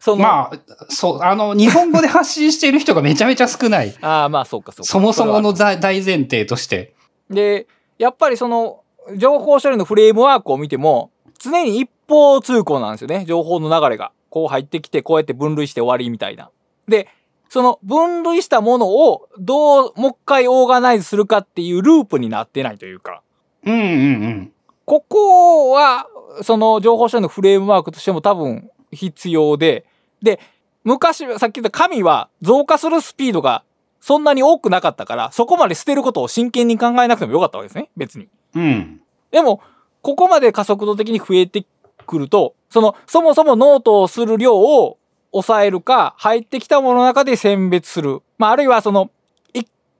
[0.00, 3.94] その、まあ、そう、あの、日本語で発信している人がめちゃめちゃ少ない。
[4.00, 4.84] ああ、まあそうかそうか。
[4.84, 6.94] そもそもの大前提として。
[7.30, 7.66] で、
[7.98, 8.82] やっぱりその、
[9.16, 13.24] 情報処理のフレームワークを見ても、常に一方通行なんですよね。
[13.26, 14.12] 情報の流れが。
[14.30, 16.50] こう入ってきて、こうやって分類して終わりみたいな。
[16.86, 17.08] で、
[17.48, 23.22] その分類したものをどう、もう一回オーガナイズするかっていうループになってないというか。
[23.64, 23.84] うんうんう
[24.28, 24.52] ん。
[24.84, 26.06] ここは、
[26.42, 29.86] その情報処理のフレームワークとしても多分必要で、
[30.22, 30.40] で、
[30.84, 33.64] 昔、さっき言った紙は増加するスピードが
[34.00, 38.28] そんなに多くなかったから、そこまで捨てることを真剣に考えなくてもよかったわけですね、別に。
[38.54, 39.00] うん。
[39.30, 39.60] でも、
[40.02, 41.66] ここまで加速度的に増えて
[42.06, 44.98] くると、その、そもそもノートをする量を
[45.32, 48.22] 抑えるか、入ってきたものの中で選別する。
[48.38, 49.10] まあ、あるいはその、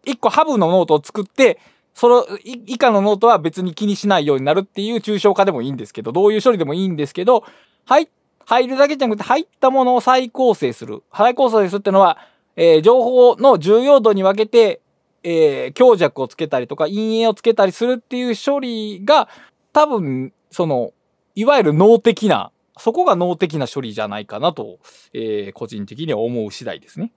[0.05, 1.59] 一個ハブのノートを作って、
[1.95, 7.45] その、以下のノートは別に気にしないようになるっていう抽象化でもいいんですけど、どういう処理でもいいんですけど、
[7.85, 8.09] はい、
[8.47, 11.03] 入るだけじゃなくて入ったものを再構成する。
[11.13, 12.19] 再構成するっていうのは、
[12.57, 14.81] えー情報の重要度に分けて、
[15.23, 19.29] えー強弱をつけたりとか、陰影をつけたりするっていう処理が、
[19.73, 20.93] 多分、その、
[21.35, 24.79] いわゆる脳的なそこが脳的な処理じゃないかなと、
[25.13, 27.13] えー個人的には思う次第ですね。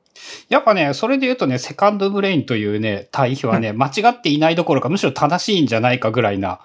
[0.50, 6.60] やっぱね、それで言うとね、セカンドブレインというね、対比はね、間違っていないどころか、むしろ正しいんじゃないかぐらいな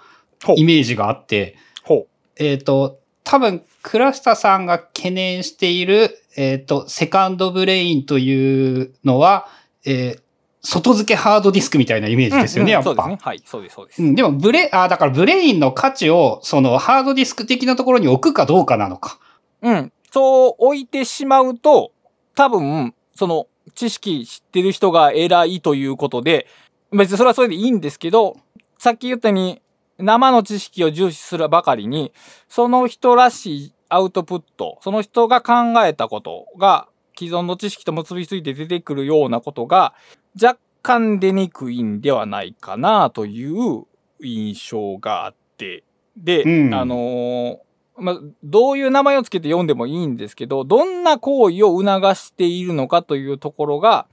[0.57, 2.07] イメージがあって、ほ
[2.37, 9.49] えっ、と、多分、倉下さんが懸念している、えっ、と、セカンドブレインというのは、
[9.85, 10.26] えー
[10.67, 12.85] 外付けハードディスクみたいなイメージですよね、やっぱ。
[12.87, 13.19] そうですね。
[13.21, 14.03] はい、そうです、そうです。
[14.03, 19.21] うん、でも、ブレ、あ、だからブレインの価値を、その、ハードディスク的なところに置くかどうかなのか。
[19.63, 19.93] うん。
[20.11, 21.93] そう置いてしまうと、
[22.35, 26.49] 多分、その、知識知ってる人が偉いということで、
[26.91, 28.37] 別にそれはそれでいいんですけど、
[28.79, 29.63] さっき言ったように、
[29.99, 32.13] 生の知識を重視するばかりに、
[32.49, 39.95] その人らしいアウトプット、その人が考えたことが、既存の知識と結びついて出てくるようなことが、
[40.41, 43.85] 若干出にくいんではないかなという
[44.23, 45.85] 印象があって、
[46.17, 47.59] で、うんあのー
[47.99, 54.07] まあ、どういう名前をつけて読んでもいいんですけど、どんな行為を促しているのかというところが、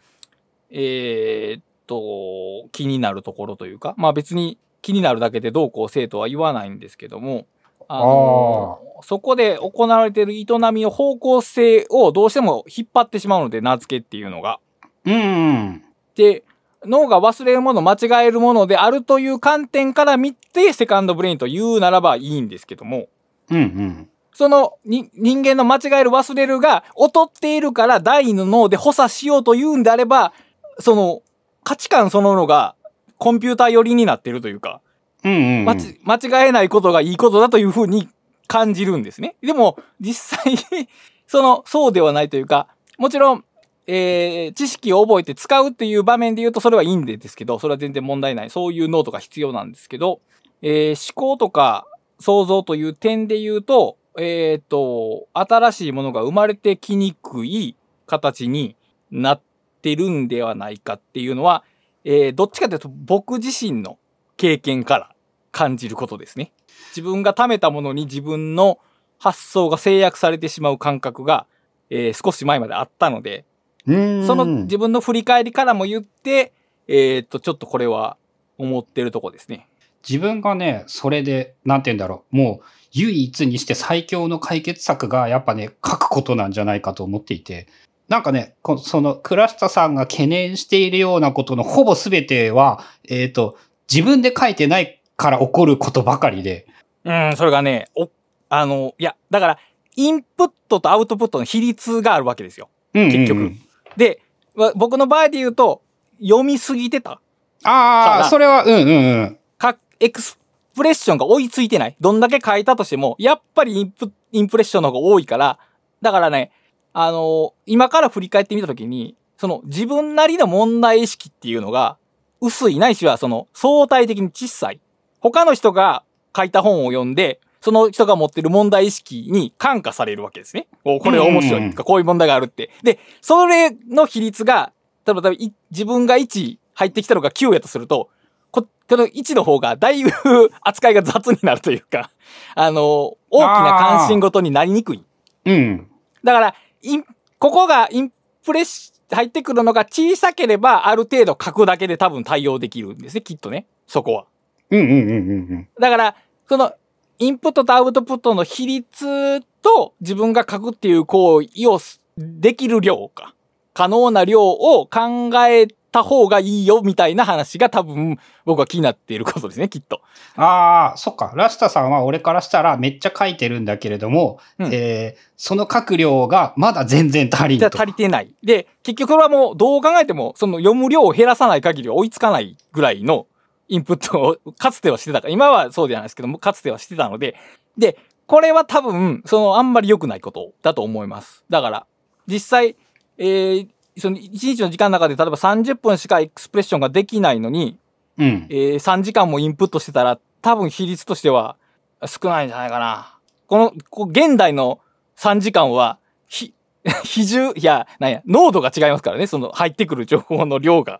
[0.69, 7.45] えーっと、気になるところというか、まあ別に気になるだけでどうこう生とは言わないんですけども、
[7.87, 14.61] あのーそこで行われている営みの方向性をどうしても引っ張ってしまうので、名付けっていうのが。
[15.05, 15.83] うん。
[16.15, 16.43] で、
[16.85, 23.07] 脳が忘れるもの、間違えるものであるという観点から見て、セカンドブレインと言うならばいいんですけども、
[23.49, 24.09] うんうん。
[24.33, 30.33] そのに人間の間違える忘れるが劣っているから第の脳で補佐しようというんであれば、
[30.79, 31.21] その
[31.63, 32.75] 価値観そのものが
[33.17, 34.81] コンピューター寄りになっているというか、
[35.23, 35.99] うんうんうん。
[36.03, 38.09] 間違えないことがいいことだというふうに
[38.47, 39.35] 感じるんですね。
[39.41, 40.57] でも実際
[41.27, 43.45] そのそうではないというか、もちろん、
[43.87, 48.49] えー知識を覚えて使うっていう場面で言うとそれはいいんですけど、それは全然問題ない。
[48.49, 50.21] そういう脳とか必要なんですけど、
[50.61, 51.85] えー思考とか
[52.19, 58.75] 想像という点で言うと、えっ、と、新しいものが生まれてきにくい形に
[59.11, 59.41] なっ
[59.81, 61.63] てるんではないかっていうのは、
[62.05, 63.97] えーどっちかというと僕自身の
[64.37, 65.15] 経験から
[65.51, 66.51] 感じることですね。
[66.89, 68.79] 自分が貯めたものに自分の
[69.19, 71.47] 発想が制約されてしまう感覚が、
[71.89, 73.45] えー少し前まであったので、
[73.85, 76.53] その自分の振り返りからも言って、
[76.87, 78.17] えーっと、ちょっとこれは
[78.57, 79.67] 思ってるとこですね。
[80.07, 82.35] 自分がね、それで、なんて言うんだろう。
[82.35, 87.67] もう、唯一にして最強の解決策が、やっぱね、書くことなんじゃないかと思っていて。
[88.09, 93.57] なんかね、こその、倉下さんが懸念しているようなことのほぼ全ては、えっ、と、
[93.91, 96.67] 自分で書いてないから起こることばかりで。
[97.05, 98.09] うん、それがね、お、
[98.49, 99.57] あの、いや、だから、
[99.95, 102.69] インプットとアウトプットの比率があるわけですよ。
[102.93, 103.51] うんうんうん結局
[103.97, 104.21] で、
[104.55, 105.81] わ僕の場合で言うと、
[106.21, 107.19] 読みすぎてた。
[107.63, 108.91] ああ、それは、うんうんう
[109.25, 109.39] ん。
[109.57, 110.39] か、エクス
[110.75, 111.95] プレッションが追いついてない。
[111.99, 115.59] どんだけ書いたとしても、やっぱりインプ、インプレッションの方が多いから、
[116.01, 116.51] だからね、
[116.93, 121.97] あの今から振り返ってみたときに、その自分なりの問題意識っていうのが、
[122.41, 124.81] 薄いないしはその相対的に小さい。
[125.19, 126.03] 他の人が
[126.35, 130.67] 書いた本を読んで、その人が持ってる問題意識に感化されるわけですね。
[130.83, 132.69] おこれ面白いこういう問題があるって。
[132.83, 134.73] で、それの比率が、
[135.07, 138.09] 例えばい自分が1入ってきたのが9やとすると、
[138.51, 140.11] ここの1の方がだいぶ
[140.59, 142.11] 扱いが雑になるというか、
[142.53, 145.03] あの、大きな関心事になりにくい。
[145.45, 145.87] うん。
[146.21, 147.05] だから、イン
[147.39, 148.11] ここがイン
[148.45, 153.67] プレッシ、入ってくるのが小さければ、ある程度書くだけで多分対応できるんですね、きっとね。
[153.87, 154.25] そこは。
[154.69, 155.13] うんうんうんうんう
[155.59, 155.69] ん。
[155.79, 156.15] だから、
[156.49, 156.73] その、
[157.19, 163.33] インプットとアウトプットの比率と自分が書くっていう行為をすできる量か。
[163.73, 170.01] 可能な量を考えた方がいいよみたいな話が多分僕は気になっていることですね、きっと。
[170.35, 171.33] ああ、そっか。
[171.35, 177.69] ラスタさんは俺からしたらめっちゃ書いてるんだけれども、うんえーその書く量がまだ全然足りんと。
[177.69, 178.33] じゃ足りてない。
[178.41, 183.27] で、結局それはもうどう考えても、その読む量を減らさない限りは追いつかないぐらいの
[183.67, 187.35] インプットをかつてはしてたから、今はそうじゃないですけども、かつてはしてたので、
[187.77, 191.43] で、これは多分、そのあんまり良くないことだと思います。
[191.49, 191.85] だから、
[192.27, 192.75] 実際、
[193.17, 197.77] えー、その1日の時間の中で例えば30分しかエクスプレッションができないのに、
[198.17, 198.47] うん。
[198.49, 201.57] えー、3時間もインプットしてたら、多分比率としては
[202.05, 203.17] 少ないんじゃないかな。
[203.47, 204.79] この、こ現代の
[205.17, 205.97] 3時間は、
[206.27, 206.53] ひ、
[207.03, 210.99] 比重、いや、なんや、濃度が違いますからね、その入ってくる情報の量が。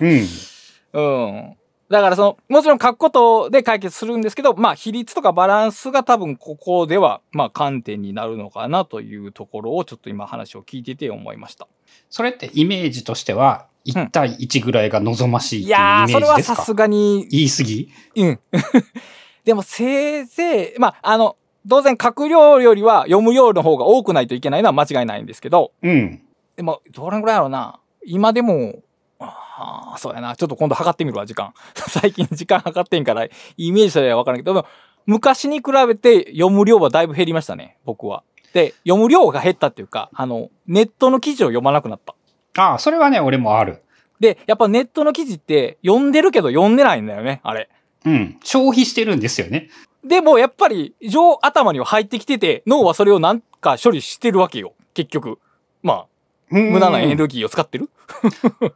[0.00, 0.26] うん。
[0.92, 1.56] うん。
[1.90, 11.66] だからその、もちろん書くことで解決するんですけど、まあ比率とかバランスが多分ここでは、まあ観点になるのかなというところをちょっと今話を聞いてて思いました。
[12.08, 16.52] それってイメージとしては、1対1ぐらいが望ましいっていうイメそれージですか？
[16.52, 17.88] はさすがに言い過ぎ？
[18.16, 18.40] うん。
[19.44, 21.36] でもせいぜい、まあ、あの、
[21.68, 26.22] 当然書く量よりは読む量の方が多くないといけないのは間違いないんですけど、うん。
[26.56, 27.80] でも、どれぐらいやろうな？
[28.06, 28.76] 今でも、
[29.60, 30.34] ああ、そうやな。
[30.36, 31.52] ちょっと今度測ってみるわ、時間。
[31.74, 34.66] 最近時間測ってんから、イメージしたらわからんけど、
[35.06, 38.22] 昔に比べて読む量はだいぶ減りましたね、僕は。
[38.54, 42.14] で、読む量が減ったっていうか、あの、ネットの記事を読まなくなった。
[42.56, 43.82] ああ、それはね、俺もある。
[44.18, 47.68] で、やっぱネットの記事って読んでるけど読んでないんだよね、あれ。
[48.04, 48.38] うん。
[48.42, 49.68] 消費してるんですよね。
[50.04, 55.38] でもやっぱり、上頭には入ってきてて、脳はそれをなんか処理してるわけよ、結局。
[55.82, 56.06] まあ、
[56.50, 57.90] 無無駄なエネルギーを使ってる。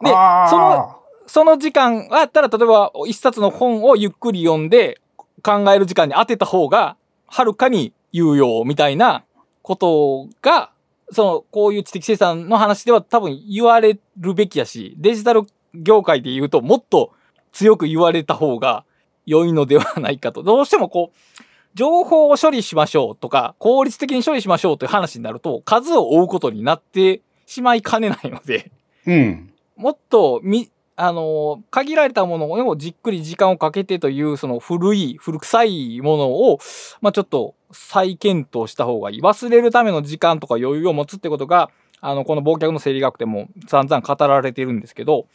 [0.00, 0.10] で
[0.50, 5.00] そのその時間があったら、例えば一冊の本をゆっくり読んで
[5.42, 6.96] 考える時間に当てた方が、
[7.26, 9.24] はるかに有用みたいな
[9.62, 10.70] ことが、
[11.12, 15.42] その、こういう知的生産の話では多分言われるべきやし、デジタル
[15.74, 17.12] 業界で言うともっと
[17.52, 18.84] 強く言われた方が
[19.26, 20.42] 良いのではないかと。
[20.42, 21.38] どうしてもこう、
[21.74, 28.70] 情報を処理しましょうとか、効率的に処理しましょうという話になると、数を追うことになってしまいかねないので、
[29.06, 29.52] うん。
[29.78, 36.58] もっと、み、あの、限られたものをじっくり時間をかけてという、その古い、古臭いものを、
[37.00, 39.22] まあちょっと再検討した方がいい。
[39.22, 41.70] 忘れるための時間とか余裕を持つってことが、
[42.00, 45.26] あの、この忘却の生理学でも散々語られているんですけど、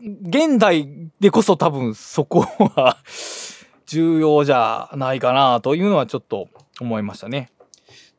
[0.00, 0.88] 現代
[1.18, 2.98] でこそ多分そこは
[3.86, 6.46] 重要じゃないかなというのはちょっと
[6.80, 7.50] 思いましたね。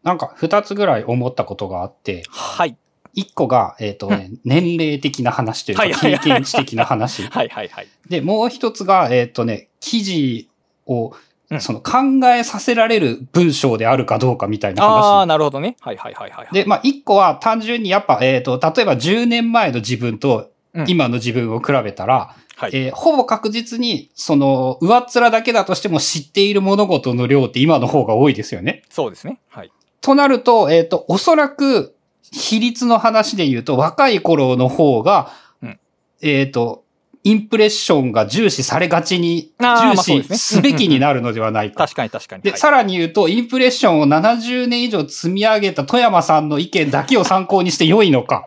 [0.04, 2.78] なんか、二つぐらい思ったことがあって、はい。
[3.18, 7.24] 一個が、えっ、とね、年齢的な話というか、経験値的な話。
[7.28, 7.88] はいはいはい。
[8.08, 10.48] で、もう一つが、えっ、とね、記事
[10.86, 11.14] を
[11.50, 15.28] うん、その考えさせられる文章であるかどうかみたいなああ、話。
[15.28, 15.78] なるほどね。
[15.80, 16.54] はいはいはいはいはい。
[16.54, 22.72] で、まあ、一個は単純にやっぱ、えっ、と、例えば10年前の自分とうん今の自分を比べたら、はい。
[22.74, 28.84] えーほぼ確実に、その、上っ面だけだとしても知っている物事の量って今の方が多いですよね。
[28.90, 29.40] そうですね。
[29.50, 29.72] はい。
[30.02, 31.96] となると、えっ、と、おそらく、
[32.32, 35.80] 比率の話で言うと、若い頃の方が、うん
[36.22, 36.84] えっ、と、
[37.24, 41.86] インプレッションが重視されがちに、あーまあ重視すべきになるのではないか。
[41.86, 42.44] 確かに確かに。
[42.44, 48.46] で、はいさらに言うと、インプレッションを70年以上積み上げた富山さんの意見だけを参考にして良いのか。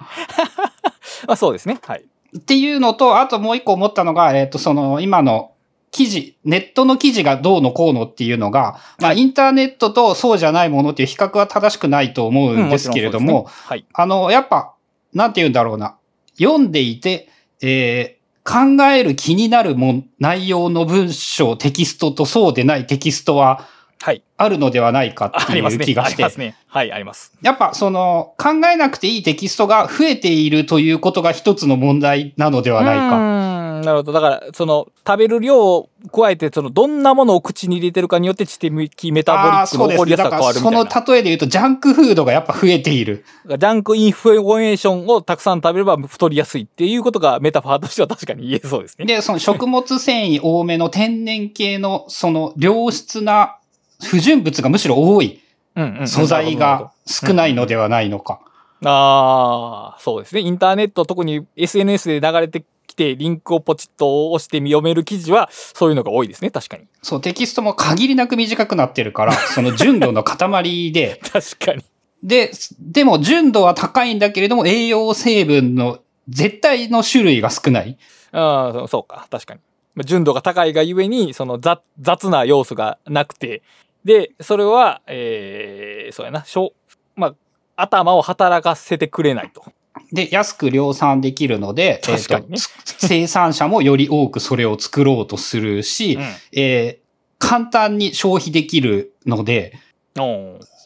[1.29, 1.79] まあそうですね。
[1.83, 2.05] はい。
[2.39, 5.53] っていうのと、あともう一個思ったのが、えっ、と、その、今の
[5.91, 13.85] 記事、ネットの記事がどうのこうのっていうのが、まあ、はいインターネットとそうじゃないものっていう比較は正しくないと思うんですけれども、うんちろんそうですねはい。
[13.95, 14.75] あの、やっぱ、
[15.13, 15.97] なんて言うんだろうな。
[16.39, 17.29] 読んでいて、
[17.61, 23.69] えー考える気になるもん、内容の文章、テキストとそうでないテキストは
[24.03, 24.23] はい。
[24.39, 25.61] あるのではないかあってい。
[25.61, 26.31] う気がしてありま。
[26.31, 26.57] すね。
[26.67, 27.35] はい、あります。
[27.43, 33.17] やっぱその考えなくていいテキストが増えているということが一つの問題なのではないうか。
[33.17, 34.13] ーん、なるほど。
[34.13, 38.73] だから、その、食べる量を加えて、その、どんなものを口に入れてるかによって、知的
[39.11, 39.77] メタボリック。
[39.77, 40.85] の起こりやすさが変わるみたいな。
[40.85, 43.25] の例えで言うとジャンクフードがやっぱ増えている。
[43.47, 49.07] ジャンクインフォメーションをたくさん食べれば太りやすいっていうことがメタファーとしては確かに言えそうですね。
[49.07, 53.57] で、その食物繊維多めの天然系のその良質な
[54.03, 55.41] 不純物がむしろ多い
[55.77, 58.41] うんうんうん素材が少ないのではないのか。
[58.85, 60.41] ああ、そうですね。
[60.41, 62.65] インターネット、特に SNS で流れてき
[63.01, 66.51] て、リンクをポチッと押して読める記事は、そういうのが多いですね。
[66.51, 66.85] 確かに。
[67.01, 71.83] そう、テキストも限りなく短くなってるから、 その純度の塊で、確かに。
[72.23, 77.97] で、でも純度は高いんだけれども栄養成分の絶対の種類が少ない。
[78.33, 79.27] ああ、そうか。
[79.31, 79.61] 確かに。
[79.95, 83.63] まあ純度が高いがゆえに、その雑雑な要素がなくて、
[84.05, 86.73] で、それは、えー、そうやな、しょ
[87.17, 87.35] まあ、
[87.77, 89.65] 頭を働かせてくれないと。
[90.13, 99.73] で、安く量産できるので、確かにね 生産者もより多くそれを作ろうとするし、うんえー簡単に消費できるので、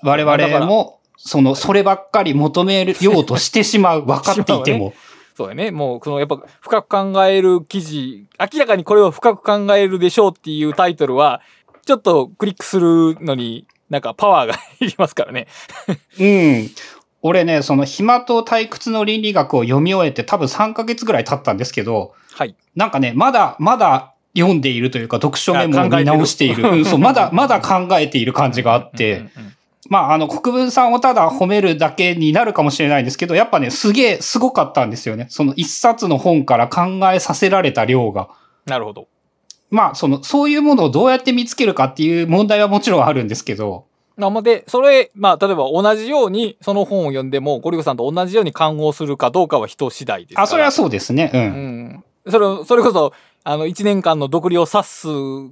[0.03, 4.07] 我々も、その、そればっかり求めようとしてしまう。
[4.07, 4.95] 分かっていても。
[5.37, 5.72] そうやね。
[5.72, 11.41] もう、その、やっぱ、深く考える記事、明らかにこれを深く考えるでしょうっていうタイトルは、
[11.85, 15.49] ちょっとクリックするのに、なんかパワーが いりますからね。
[16.20, 16.70] うん。
[17.27, 22.55] 俺ね、その暇と退屈の倫理学を読み終えて多分3ヶ月ぐらい経ったんですけど、はい。
[22.77, 26.68] なんかね、まだ、まだ読んでいるというか、読書メモを見直している。
[26.68, 29.55] うん、そう、まだ、まだ考えている感じがあって、うんうんうん
[29.89, 35.27] まあ、あの、国分さんをただ褒めるだけになるかもしれないんですけど、やっぱね、すげえ、すごかったんですよね。
[35.31, 38.29] その一冊の本から考えさせられた量が。
[38.66, 39.09] なるほど。
[39.70, 43.87] まあ、その、そういうものをどうやって見つけるかっていう問題はもちろんあるんですけど、
[44.17, 50.41] なので、それ、まあ、例えば同じように、その本を読んでも、ゴリゴさんと同じように勘応するかどうかは人次第です。
[50.41, 51.31] あ、それはそうですね。
[51.35, 51.37] う。
[51.37, 51.45] うん
[51.97, 52.05] ん。
[52.29, 53.12] それ、それこそ、
[53.43, 55.09] あの、1年間の独利を指す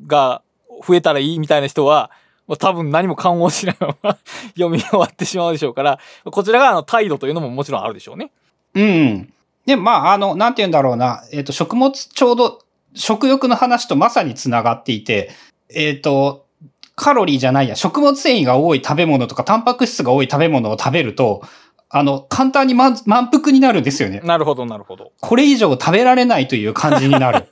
[0.07, 0.43] が
[0.87, 2.11] 増えたらいいみたいな人は、
[2.47, 4.19] まあ多分何も勘をしないまま
[4.55, 8.31] 読み終わってしまうでしょうから、こちら側の態度というのももちろんあるでしょうね。
[8.75, 9.33] うん。
[9.67, 11.25] で、まあ、あの、なんて言うんだろうな。
[11.33, 12.61] えっ、と、食物、ちょうど、
[12.95, 15.31] 食欲の話とまさにつながっていて、
[15.69, 16.42] えっ、と、
[16.95, 21.43] カロリーじゃないや、食物繊維が多い食べ物とか、タンパク質が多い食べ物を食べると、
[21.89, 24.21] あの、簡単に満満腹になるんですよね。
[24.25, 25.13] なるほど、なるほど。
[25.21, 27.49] これ以上食べられないという感じになる。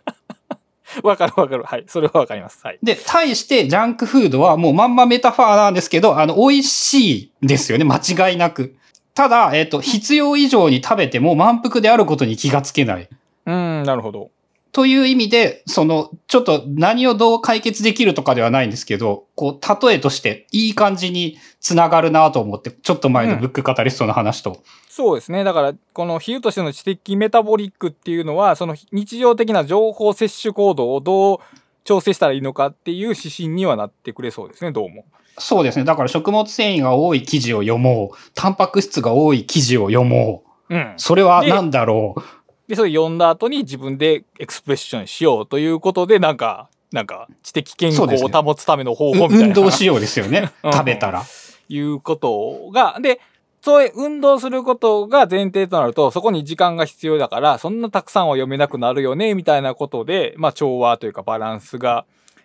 [1.05, 1.63] わかるわかる。
[1.63, 1.85] はい。
[1.87, 2.61] それはわかります。
[2.65, 2.79] はい。
[2.83, 7.85] で、対してジャンクフードはもうまんまメタファーなんですけど、あの、美味しいですよね。
[7.85, 7.99] 間
[8.31, 8.75] 違いなく。
[9.15, 13.09] ただ、えっ、と、必要以上に食べても満腹であることに気がつけない。
[13.47, 14.31] うん、なるほど。
[14.73, 24.63] という意味で、その、ちょっと何をどう解決できるとかではないんですけど、こう、例えとしていい感じにつながるなと思って、ちょっと前のブックカタリストの話と。
[24.89, 25.43] そうですね。
[25.43, 31.39] だから、この比喩としての知的メタボリックっていうのは、その日常的な情報摂取行動をどう
[31.85, 35.05] 調整したらいいのかっていう指針にはなってくれそうですね、どうも。
[35.39, 35.85] そうですね。
[35.85, 38.17] だから食物繊維が多い記事を読もう。
[38.35, 40.75] タンパク質が多い記事を読もう。
[40.75, 40.95] うん。
[40.97, 42.23] それは何だろう。
[42.71, 49.47] で、それ読んだ後に自分でエクスプレッションしようということで、なんか、なんか、知的健康を保つための方法みたいな。
[49.49, 50.73] 運動しようですよね うん。
[50.73, 51.25] 食べたら。
[51.69, 53.19] いうことが、で、
[53.61, 62.05] そういう運動することが前提となると、そこに時間が必要だから、そんなたくさんは読めなくなるよね、みたいなことで、まあ調和というかバランスが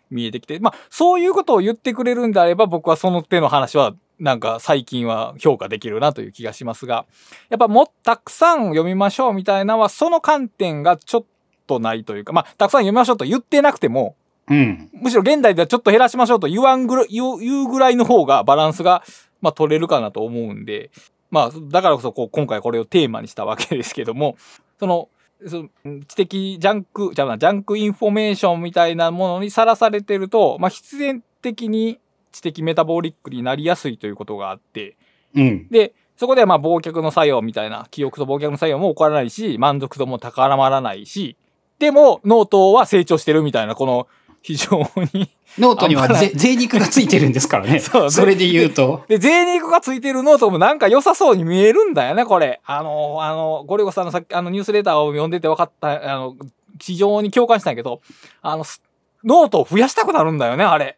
[0.10, 7.06] 見えてきて、まあそういうことを言ってくれるんであれば、僕はその手の話は、なんか最近は評価できるなという気がしますが、
[7.50, 11.26] やっぱもっとたくさん読みましょうみたいなのは、その観点がちょっ
[11.68, 14.16] とないというか、まあたくさん読みましょうと言ってなくても、
[14.48, 14.90] うん。
[14.94, 19.04] むしろ現代ではちょっと減らしましょうと言わんぐらい、言う言うぐらいの方がバランスが、
[19.42, 20.92] まあ取れるかなと思うんで、
[21.32, 24.38] まあだからこそこう今回これをテーマにしたわけですけども、
[24.80, 25.10] その、
[25.48, 25.70] その
[26.08, 32.00] 知的ジャンク、じゃあジャンクインフォメーションみたいなものにさらされてると、まあ必然的に
[32.36, 34.98] 知的メタボリックになりやすいということがあって、
[35.36, 35.68] うん。
[35.70, 41.38] で、そこではまあ忘却の作用みたいな、記憶と忘却の作用も起こらないし、満足度も高まらないし、
[41.80, 44.08] でもノートは成長してるみたいな、この
[44.42, 44.80] 非常
[45.14, 47.80] にノートには贅肉がついてるんですからね。
[47.82, 49.04] そうそれで言うと。
[49.10, 52.62] で、贅肉がついてるノートもなんか良さそうに見えるんだよね、これ。
[52.66, 56.36] あの、あの、ゴリゴさんのさっき、あの、ニュースレターを読んでて分かった、あの、
[56.80, 58.02] 非常に共感したんやけど、
[58.42, 58.84] あの、す
[59.26, 60.98] ノートを増やしたくなるんだよね、あれ。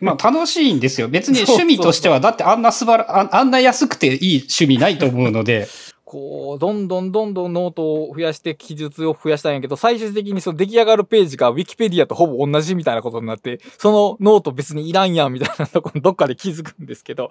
[0.00, 1.08] まあ楽しいんですよ。
[1.08, 5.68] 別に趣味としては、だってあんな素晴ら、ああんな安くていい趣味ないと思うので。
[6.04, 17.30] こう、どんどんどんどんノートを増やして記述を増やしたんやけど、最終的にその出来上がるページがウィキペディアとほぼ同じみたいなことになって、そのノート別にいらんやんみたいなとこどっかで気づくんですけど、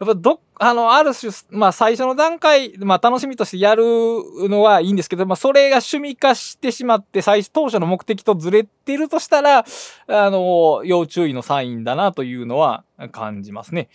[0.00, 3.84] やっぱど、あの、ある種、まあ最初の段階、まあ楽しみとしてやる
[4.48, 9.64] のはいいんですけど、まあそれが趣味化してしまって、最初、当初の目的とずれてるとしたら、
[10.08, 13.88] あの、要注意のサインだなというのは感じますね。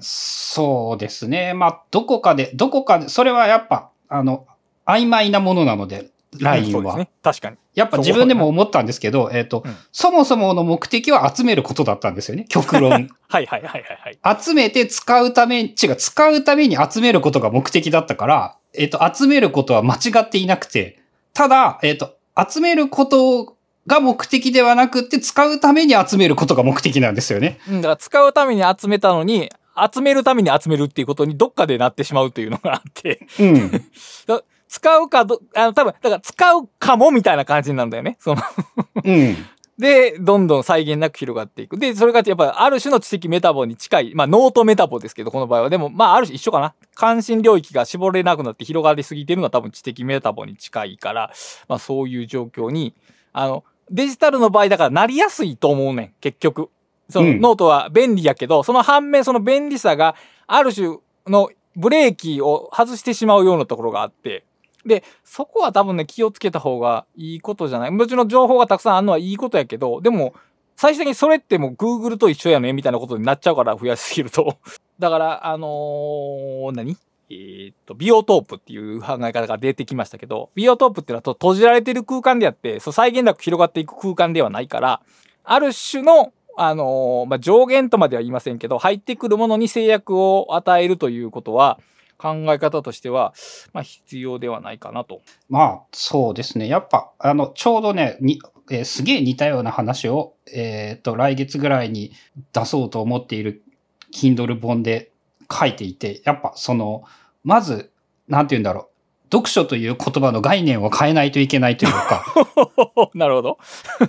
[0.00, 1.54] そうですね。
[1.54, 4.46] まあ、どこかで、どこかで、それはやっぱ、あの、
[4.86, 6.96] 曖昧なものなので、ラインは。
[6.96, 7.10] ね。
[7.22, 7.56] 確かに。
[7.74, 12.46] やっぱ自分でも思ったんですけど、えっ、と、うんそもそもの目的は集めることだったんですよね。
[12.48, 12.90] 極論。
[12.90, 14.42] はいはいはいはいはい。
[14.42, 21.00] 集めて使うため、違う、使うために集めることが目的だったから、えっ、と、集めることは間違っていなくて、
[21.34, 27.58] ただ、えっ、と、集めることが目的ではなくて、使うために集めることが目的なんですよね。
[27.68, 29.50] うん、だから使うために集めたのに、
[29.92, 33.70] 集めるために集めるっていうことにどっかでなってしまうというのがあって、うん。
[34.26, 38.16] だ使うかど、あの、多分、だから使うかもみたいな感じなんだよね。
[38.18, 38.42] その、
[39.04, 39.36] うん。
[39.78, 41.76] で、どんどん際限なく広がっていく。
[41.76, 45.70] で、それがやっぱりある種の知的メタボに近い、まあ、ノートメタボですけど、この場合は。
[45.70, 46.74] でも、まあ、ある種一緒かな。
[46.94, 51.32] 関心領域が絞れなくなって広がりすぎてるのは多分知的メタボに近いから、
[51.68, 52.94] まあ、そういう状況に、
[53.32, 56.70] あの、デジタルの場合だからなりやすいと思うねん、結局。
[57.12, 64.44] そんノートは便利やけど、その反面、その便利さが、ある種のブレーキを外してしまうようなところがあって、
[64.84, 67.90] で、そこは多分ね、気をつけた方がいいことじゃない。
[67.90, 70.34] もちろん情報がたくさんあるのはいいことやけど、でも、
[70.76, 74.56] 最終的にそれってもう Google と一緒やねみたいなことになっちゃうから増やしすぎると。
[74.98, 76.96] だから、あのー何？
[77.30, 85.00] えーっと、ビオトープっていう考え方が出てきましたけど、ビオトープっていうのはと閉じられてる空間であって、そう際限なく広がっていく空間ではないから、
[85.44, 91.78] ある種の、あのーまあ、上限とまでは言いませんけど、入ってくるものに制約を与えるということは、
[92.18, 93.34] 考え方としては、
[93.72, 95.22] まあ、必要ではないかなと。
[95.48, 96.68] まあ、そうですね。
[96.68, 98.40] やっぱ、あの、ちょうどね、に、
[98.70, 102.12] えーすげえ似たような話を、えっ、と、来月ぐらいに
[102.52, 103.64] 出そうと思っている
[104.14, 105.10] Kindle 本で
[105.50, 107.02] 書いていて、やっぱその、
[107.42, 107.90] まず、
[108.28, 108.92] なんて言うんだろう。
[109.32, 112.22] 読書という言葉の概念を変えないといけないというか、
[113.14, 113.58] なるほど。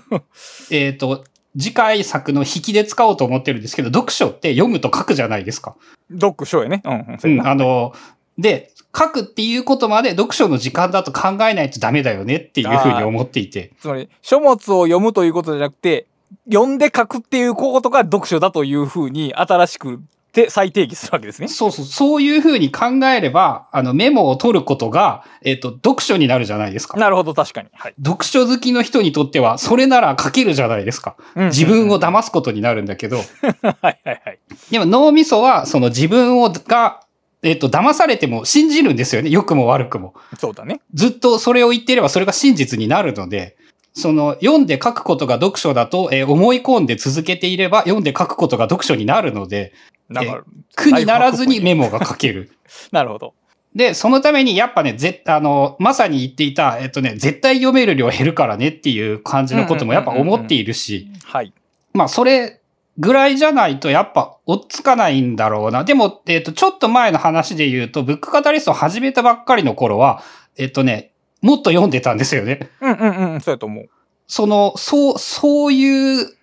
[0.69, 1.23] えっと、
[1.57, 5.75] 次回作の引きで使おうと思ってるんですけど、読書って読むと書くじゃないですか。
[6.11, 6.81] 読書やね。
[6.83, 7.93] うん、うん、あの、
[8.37, 13.71] で、書くっていうことまで読書の時間だと考えないとダメだよねっていうふうに思っていて。
[13.79, 16.07] つまり、書物を読むということじゃなくて、
[16.51, 20.01] 読んで書くっていうことが読書だというふうに新しく
[20.33, 21.47] て再定義するわけですね。
[21.47, 26.97] そうそう、そういうふうに考えれば、あの、メモを取ることが、えっ、と、読書になるじゃないですか。
[26.97, 27.69] なるほど、確かに。
[27.71, 27.93] はい。
[28.03, 31.15] 読書好きの人にとっては、それなら書けるじゃないですか。
[31.35, 34.39] 自分を騙すことになるんだけど、 はいはいはい。
[34.71, 37.01] でも脳みそは、その自分をが、
[37.43, 39.29] えっ、と、騙されても信じるんですよね。
[39.29, 40.15] 良くも悪くも。
[40.39, 40.81] そうだね。
[40.93, 43.57] ずっとそれを言っていればそれが真実になるので、
[43.93, 49.73] その読んで書くことが読書だと、えー思い込んで続けていれば読んで書くことが読書になるので、
[50.13, 50.43] だから、
[50.75, 52.51] 苦にならずにメモが書ける。
[52.91, 53.33] なるほど。
[53.75, 61.53] で、そのためにやっぱね、ぜ、あの、まさに言っていた、えっとね、絶対読める量減るからねっていう感じのこともやっぱ思っているし、はい。
[61.93, 62.61] まあそれ
[62.99, 65.83] ぐらいじゃないとやっぱ追っつかないんだろうな。
[65.83, 70.23] でも、えっと、ちょっと前の話で言うと、ブックカタリストを始めたばっかりの頃は、
[70.57, 71.11] えっとね、
[71.41, 72.69] もっと読んでたんですよね。
[72.79, 73.89] うんうんうん、そうやと思う。
[74.27, 76.37] その、そう、そういう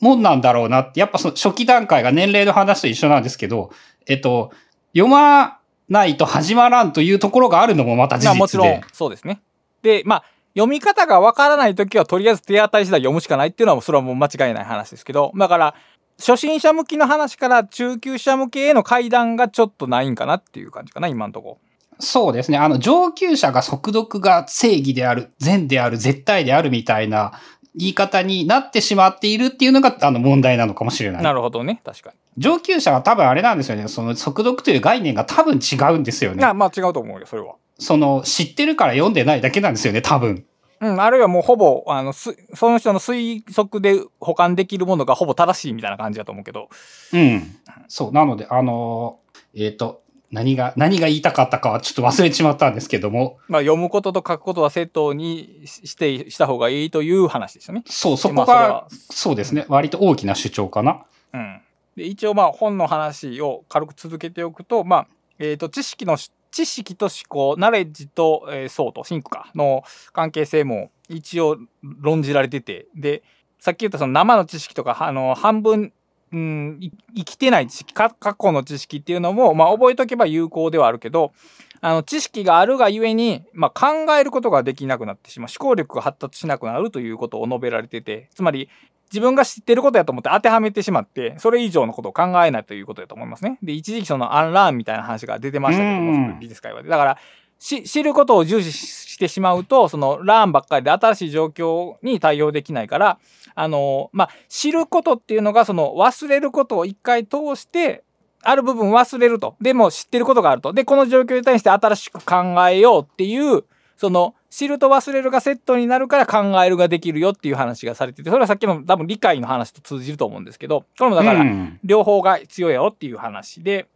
[0.00, 3.70] もんなんだろうなって、やっぱその初期段階が年齢の話と一緒なんですけど、
[4.06, 4.50] えっと、
[4.92, 8.40] 読まないと始まらんというところがあるのもまた事まあ実で。
[8.40, 9.40] もちろん、そうですね。
[9.82, 10.24] で、まあ、
[10.54, 15.74] 読み方がわからないときは、とりあえず手当たり次第読むしかないっていうのは、それはもう間違いない話ですけど、だから、
[16.18, 21.58] 初心者向きの話から中級者向けへの階段がちょっとないんかなっていう感じかな、今のとこ
[21.98, 22.58] そうですね。
[22.58, 27.32] あの、上級者が速読が正義である、善である、絶対であるみたいな
[27.76, 31.22] 言い方になってしまっているっていうのが、あの、問題なのかもしれない。
[31.22, 33.88] なるほどね、確か上級者は多分あれなんですよね。
[33.88, 36.38] その速読という概念が多分違うんですよに。
[36.38, 36.44] ね。
[36.44, 37.54] あまあ違うと思うよ、それは。
[37.78, 40.44] その、知ってるから読んでないだけなんですよね、多分。
[40.80, 46.70] うん、あるいはもうほぼ、あの、すその人の推測で保管できるものがほぼ正しいみたいな感じだと思うけど。
[47.12, 47.42] うん。
[47.88, 48.12] そう。
[48.12, 49.30] なので、あのー
[49.66, 57.82] えっ、と、何が、何が言いたかったかはちょっと忘れちまったんですけども、まあ読むことと書くことはセットにしして、した方がいいという話でしたね。
[57.86, 59.66] そう、そまこが、あそそうですね。
[59.68, 61.04] 割と大きな主張かな。
[61.34, 61.60] うん。
[61.96, 65.06] で、一応まあ本の話を軽く続けておくと、まあ、
[65.40, 73.22] えっ、と、知識のし、知識と思考、 knowledge と、えー、 thought、think か、の関係性も一応論じられてて、で、
[73.58, 75.92] さっき言ったその生の知識とか、あの、半分、
[76.32, 81.32] うん、い生きてない知識、か過去の知識っていうのも、まあ覚えとけば有効ではあるけど、
[81.80, 88.68] あの、知識があるがゆえに、まあ考えることができなくなってしまう、思考力が発達しなくなるということを述べられてて、つまり、
[89.10, 93.58] 自分が知ってることやと思って当てはめてしまって、それ以上のことを考えないということだと思いますね。
[93.60, 96.88] で、一時期そのアンラーンみたいな話が出てましたけどうんも、美術界話で。
[96.88, 97.20] だから、し
[97.60, 103.18] 知ることを重視してしまうと、そのラーンばっかりで新しい状況に対応できないから、
[103.54, 108.02] あの、まあ、知ることっていうのが、その忘れることを一回通して、
[108.42, 109.56] ある部分忘れると。
[109.60, 110.72] でも知ってることがあると。
[110.72, 113.64] で、この状況に対して新しく考えようっていう、
[113.98, 123.86] その、知ると忘れるがセットになるから考えるができるよっていう話がされてて、それはさっきの多分理解の話と通じると思うんですけど、これもだから、うん両方が必要やよっていう話で、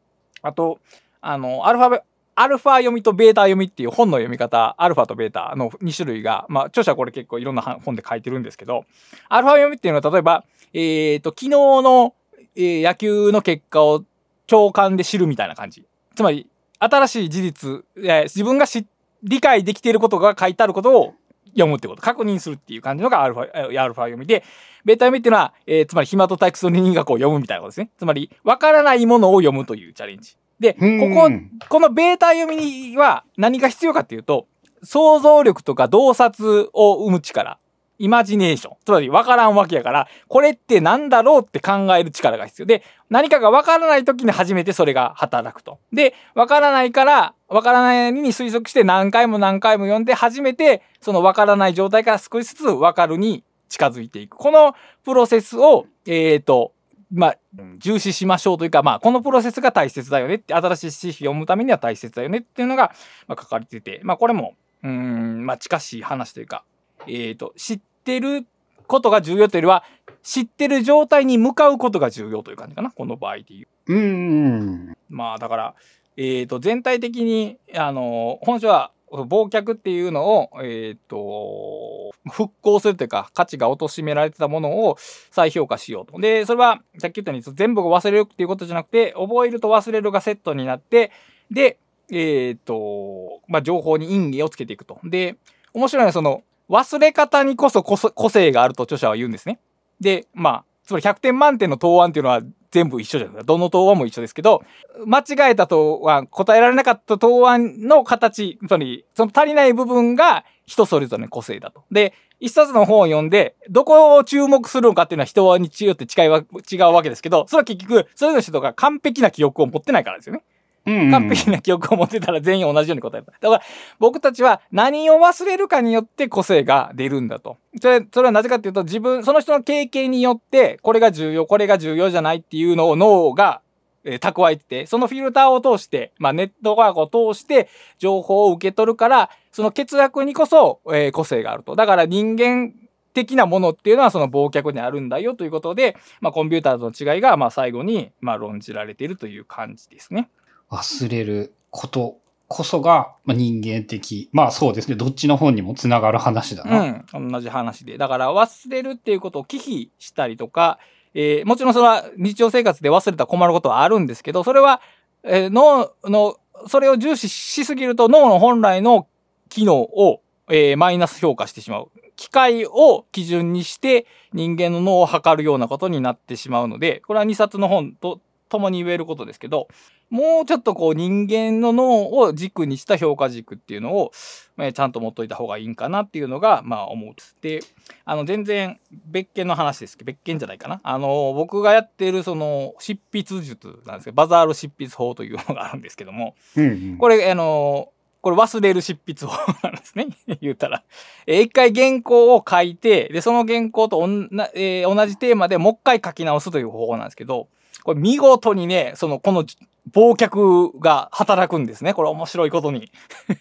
[0.42, 0.78] あと、
[1.20, 2.02] あの、アルファベ、
[2.36, 8.84] アルファ読みとベータ読みっていう本の読み方、アルファとベータの2種類が、まあ、著者これ結構いろんな本で書いてるんですけど、
[9.28, 12.14] アルファ読みっていうのは例えば、えっ、と、昨日の、
[12.56, 14.04] えー野球の結果を
[14.46, 15.84] 共感で知るみたいな感じ。
[16.14, 16.46] つまり、
[16.78, 18.86] 新しい事実、いや自分が知
[19.22, 21.14] 理解できていることが書いてあることを
[21.46, 24.44] 読むってこと、確認するっていう感じのがアルファ、アルファ読みで、
[24.84, 27.90] ベータ読みっていうのは、えーつまり暇と退屈の倫理学を読むみたいなことですね。
[27.98, 30.36] つまり、わからないものを読むというチャレンジ。
[30.60, 31.30] で、ここ、
[31.68, 34.46] このベータ読みには何が必要かっていうと、
[34.82, 37.58] 想像力とか洞察を生む力。
[37.98, 38.76] イマジネーション。
[38.84, 45.78] つまり分からんわけやから、これって何だろうって考える力が必要で、何かが分からない時に初めてそれが働くと。
[45.92, 54.36] で、分からないから、分からないに推測して何回も何回も読んで初めて、その分からない状態から少しずつ分かるに近づいていく。
[54.36, 54.74] この
[55.04, 56.72] プロセスを、えっ、と、
[57.14, 57.38] まあ、
[57.78, 62.92] 重視しましょうというか、まあ、このプロセスが大切だよねって、新しい知識を読むためには大切だよねっていうのが、
[63.28, 66.64] まあ、書かれてて、まあ、これも、うーん、まあ、近しい話というか、
[67.06, 68.44] えっ、と、知ってる
[68.88, 69.84] ことが重要というよりは、
[70.22, 73.68] 知ってる状態に向かうことが重要という感じかな、この場合でいう。
[73.86, 74.96] うん。
[75.08, 75.74] まあ、だから、
[76.16, 78.90] えっ、と、全体的に、あの、本書は、
[79.22, 84.96] 忘却っていうのを、えっ、と、復興するというか、価値が貶められてたものを
[85.30, 86.18] 再評価しようと。
[86.20, 91.12] で、それは、さっき言ったように、全部が忘れるっていうことじゃなくて、覚えると忘れるがセットになって、
[91.50, 91.78] で、
[92.10, 94.98] えっ、と、まあ、情報に因果をつけていくと。
[95.04, 95.36] で、
[95.72, 99.58] 面白いのは、その、忘れ方にこそこそ個性があると著者は言うんですね。
[100.00, 103.46] で、まあ、つまり100点満点の答案っていうのは全部一緒じゃないですか。
[103.46, 104.62] どの答案も一緒ですけど、
[105.06, 111.84] 間違えた答案、答えられなかった答案の形、つまり、その足りない部分が人それぞれの個性だと。
[111.90, 120.42] で、一冊の本を読んで、どこを注目するのかっていうのは人は日曜って違いは違うわけですけど、それは結局、それぞれの人が完璧な記憶を持ってないからですよね。
[120.84, 123.32] 完璧な記憶を持ってたら全員同じように答えた。
[123.32, 123.62] だから
[123.98, 127.56] 僕たちは何を忘れるかによって個性が出るんだと。
[127.80, 133.60] それそれはなぜかっていうと自分、その人の経験によってこれが重要、これが重要じゃないっていうのを脳が、
[134.04, 137.68] え蓄えてて、そのフィルターを通して、まあネットワークを通して
[137.98, 141.74] 情報を受け取るから、その欠落にこそ、えー個性があると。
[141.74, 142.74] だから人間
[143.14, 150.28] 的なものっていうのはその忘却にあるんだよということで、まあコンピューターとの違いが、まあ最後に、まあ論じられているという感じですね。
[150.74, 152.18] 忘れること
[152.48, 154.28] こそが、まあ、人間的。
[154.32, 154.96] まあそうですね。
[154.96, 157.04] どっちの本にもつながる話だな。
[157.12, 157.30] うん。
[157.30, 157.98] 同じ話で。
[157.98, 160.78] だから忘れるっていうことを忌避したりとか、
[161.14, 164.80] えーもちろんそれは日常生活で忘れたら困ることはあるんですけど、それは、
[165.22, 166.36] えー脳の、
[166.68, 169.08] それを重視しすぎると脳の本来の
[169.48, 171.90] 機能を、えーマイナス評価してしまう。
[172.16, 179.68] 機械を基準にして人間の脳を測るようなことになってしまうので、これは2冊の本と共に言えることですけど、
[180.10, 184.12] もうちょっとこう人間の脳を軸にした評価軸っていうのを、
[184.58, 187.60] えーちゃんと持っといた方がいいんかなっていうのが、まあ思うで
[188.04, 190.80] あの全然別件の話ですけど、別件じゃないかな。
[190.82, 196.98] あの、僕がやってるその執筆術なんですけど、バザール執筆法というのがあるんですけども、うんうん。
[196.98, 197.88] これ、あの、
[198.20, 199.32] これ忘れる執筆法
[199.62, 200.06] なんですね。
[200.40, 200.82] 言うたら。
[201.26, 207.48] えー一回原稿を書いて、で、その原稿とおんな、えー同じテーマでもう一回書き直すという方法なんですけど、
[207.82, 209.44] これ見事にね、その、この
[209.92, 211.94] 忘却が働くんですね。
[211.94, 212.90] これ面白いことに。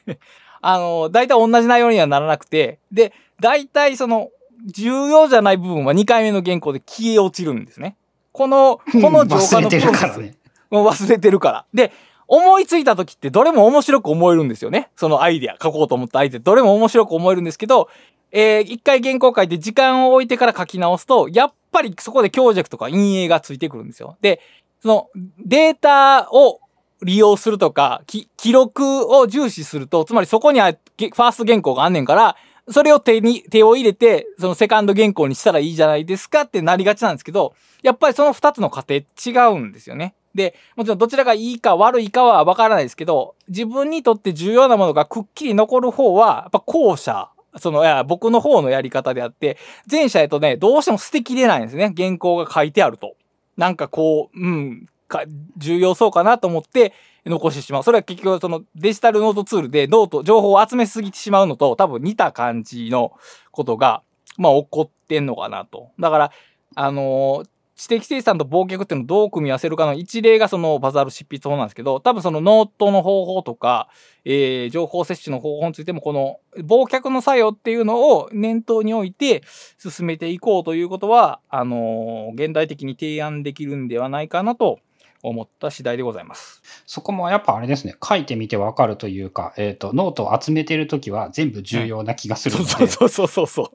[0.62, 4.30] あの、大体同じ内容にはならなくて、で、大体その、
[4.66, 7.98] 重要じゃない部分は2回目の原稿で消え落ちるんですね。
[8.32, 10.36] この、 この浄化の忘れてるプロセスからね。
[10.72, 11.66] 忘れてるから。
[11.74, 11.92] で、
[12.28, 14.90] 思いついた時ってどれも面白く思えるんですよね。
[14.96, 17.90] そのアイディア、書こうと思ったアイディア、どれも面白く思えるんですけど、
[18.32, 24.18] えー一回原稿書いて時間を置いてから書き直すと、やっぱりそこで強弱とか陰影がついてくるんですよ。
[24.22, 24.40] で、
[24.84, 25.10] その
[25.46, 26.60] データを
[27.02, 32.36] 利用するとか、記録を重視すると、つまりそこにはファースト原稿があんねんから、
[32.70, 40.16] それを手に、手を入れて、そのセカンド原稿にしたらいいじゃないですかってなりがちなんですけど、やっぱりその二つの過程違うんですよね。
[40.36, 49.58] で、もちろんどちらがいいか悪いかはわからないですけど、自分にとって重要なものがくっきり残る方は、やっぱ後者、その、いや、僕の方のやり方であって、
[49.90, 51.94] 前者へとね、どうしても捨てきれないんですね。
[51.96, 53.16] 原稿が書いてあると。
[53.58, 55.24] なんかこう、うん、か
[55.58, 56.94] 重要そうかなと思って
[57.26, 57.84] 残してしまう。
[57.84, 63.14] それは結局そのデジタルノートツールでノート、情報を集めすぎてしまうのと多分似た感じの
[63.52, 64.02] ことが、
[64.38, 65.92] まあ起こってんのかなと。
[66.00, 66.32] だから、
[66.76, 67.53] あのー
[67.84, 73.90] 知的生産と忘却っていうのをどう組み合わせるかの一例がそのバザール執筆法なんですけど、多分そのノートの方法とか、
[74.26, 79.44] えー情報摂取の方法についてもこの忘却の作用っていうのを念頭に置いて
[79.78, 84.80] 進めていこうということは、あのー現代的に提案できるんではないかなと
[85.24, 86.62] 思った次第でございます。
[86.86, 87.96] そこもやっぱあれですね。
[88.04, 93.72] 書いてみてわかるというか、えっ、と、ノートを集めてるときは全部重要な気がするので、そうそうそうそうそ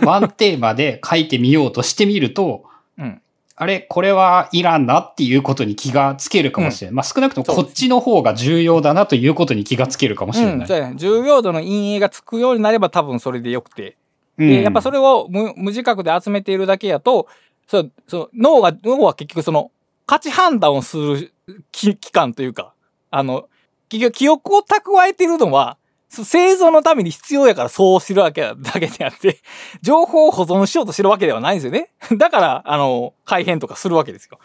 [0.00, 0.06] う。
[0.06, 2.64] ワンテーマで書いてみようとしてみると、
[2.98, 3.21] うん
[3.54, 6.94] あれ、これはいらんなっていうことに気がつけるかもしれない。
[6.94, 10.68] まあ少なくともこっちの方が重要だなということに気がつけるかもしれうん、ない。
[10.68, 10.96] そうやね。
[10.96, 13.96] 重要度の陰影がつくようになれば多分それでよくて。
[14.38, 17.28] うんで、やっぱそれを無無自覚で集めているだけやと、
[17.66, 19.70] そう、そう、脳が、脳は結局その、
[20.06, 21.32] 価値判断をする
[21.70, 22.72] き期間というか、
[23.10, 23.48] あの、
[23.88, 25.76] 結局記憶を蓄えているのは、
[26.12, 29.38] そ生存のために必要やからそうするわけだだけであって、
[29.80, 31.88] 情報を保存しようとしてるわけではないんですよね。
[32.18, 34.38] だから、あの、改変とかするわけですよ。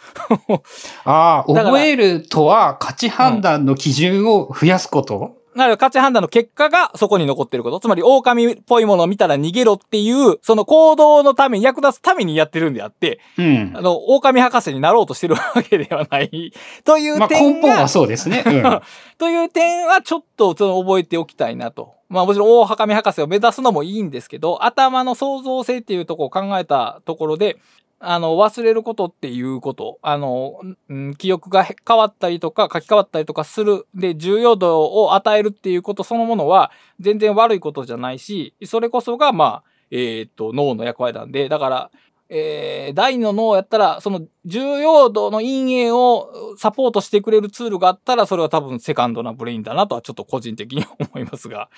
[1.04, 7.80] ああ、 覚えるとは価値判断の基準を増やすこと、なので価値判断の結果がそこに残ってること。
[7.80, 13.82] つまり、狼っぽいものを見たら逃げろっていう、その行動のために役立つためにやってるんであって、うんあ。
[13.82, 16.54] の、狼博士になろうとしてるわけではない。
[16.86, 18.44] というまあ点が、根本はそうですね。
[18.46, 18.82] うん。
[19.18, 21.96] という点はちょっとその覚えておきたいなと。
[22.08, 27.58] まあもちろん大狼博士を目指すのもいいんですけど、頭の創造性っていうところを考えたところで、
[28.00, 41.92] あの、忘れることっていうこと、あの、うん記憶が変わったりとか書き換わったりとかする、で、重要度を与えるっていうことそのものは全然悪いことじゃないし、それこそが、まあ、えっ、と、脳の役割なんで、だから、
[42.30, 51.70] えー、第二の脳やったら、その重要度の陰影をサポートしてくれるツールがあったら、それは多分セカンドなブレインだなとはちょっと個人的に思いますが。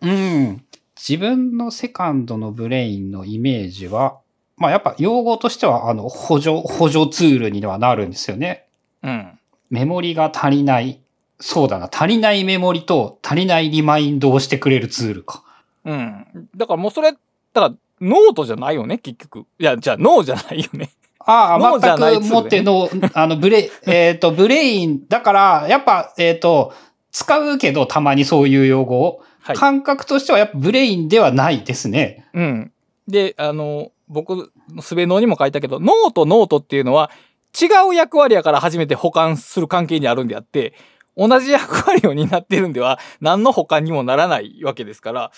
[0.00, 0.64] うん。
[0.96, 4.18] 自分の second の brain のイメージは、
[4.60, 8.66] まあやっぱ用語としては、あの、補助、補助ツールにはなるんですよね。
[9.02, 9.38] うん。
[9.70, 11.00] メモリが足りない。
[11.40, 11.88] そうだな。
[11.90, 15.42] 足りないメモリと足りないリマインドをしてくれるツールか。
[15.86, 16.48] うん。
[16.54, 17.20] だからもうそれ、だか
[17.54, 19.46] らノートじゃないよね、結局。
[19.58, 20.90] いや、じゃあ脳じゃないよね。
[21.20, 26.74] ああ、全くもっての、あの、ブレ、 えっ、と、 brain、だから、やっぱ、えっ、と、
[27.12, 29.22] 使うけど、たまにそういう用語を。
[29.40, 29.56] はい。
[29.56, 32.26] 感覚としてはやっぱ brain ではないですね。
[32.34, 32.72] うん。
[33.08, 37.10] で、あの、僕のスベノーにも書いたけど、脳とノートっていうのは
[37.58, 40.74] 違う役割やから初めて補完する関係にあるんであって、
[41.16, 45.32] 同じ役割を担ってるんでは何の補完にもならないわけですから、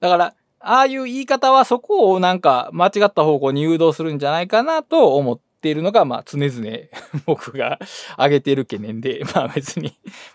[0.00, 6.78] だから、ああいう言い方はそこをなんか間違った方向に誘導するんじゃないかなと思っているのが、まあ常々
[7.24, 7.78] 僕が
[8.12, 9.94] 挙げている懸念で、 まあ別に、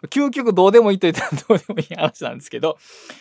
[0.10, 2.78] 究極どうでもいいと言ったらどうでもいい話なんですけど、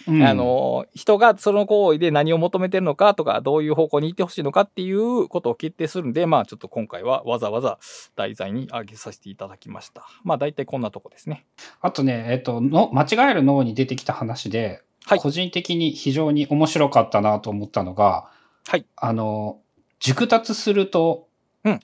[0.09, 7.79] うんあ、の、人がその行為で何を求めてるのかとか、どういう方向に行ってほしいのかっていうことを決定するんで、まあちょっと今回はわざわざ
[8.17, 10.07] 題材に挙げさせていただきました。
[10.25, 11.45] まあ大体こんなとこですね。
[11.83, 18.31] あとね、えっ、との、間違える脳に出てきた話で、はい個人的に非常に面白かったなと思ったのが、
[18.67, 18.85] はい。
[18.97, 19.61] あの、
[20.01, 21.28] 熟達するとうん、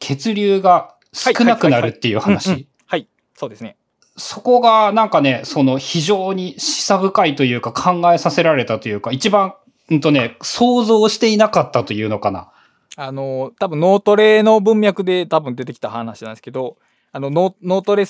[0.00, 2.68] 血流が少なくなるっていう話。
[2.86, 3.08] はい。
[3.36, 3.76] そうですね。
[4.16, 9.54] そこがなんかね、その非常に示唆深いというか考えさせられたというか、一番、
[9.90, 12.50] うんとね、想像していなかったというのかな。
[12.96, 16.76] あの、多分脳トレの文脈で多分出てきた話なんですけど、
[17.12, 18.04] あの、脳脳トレ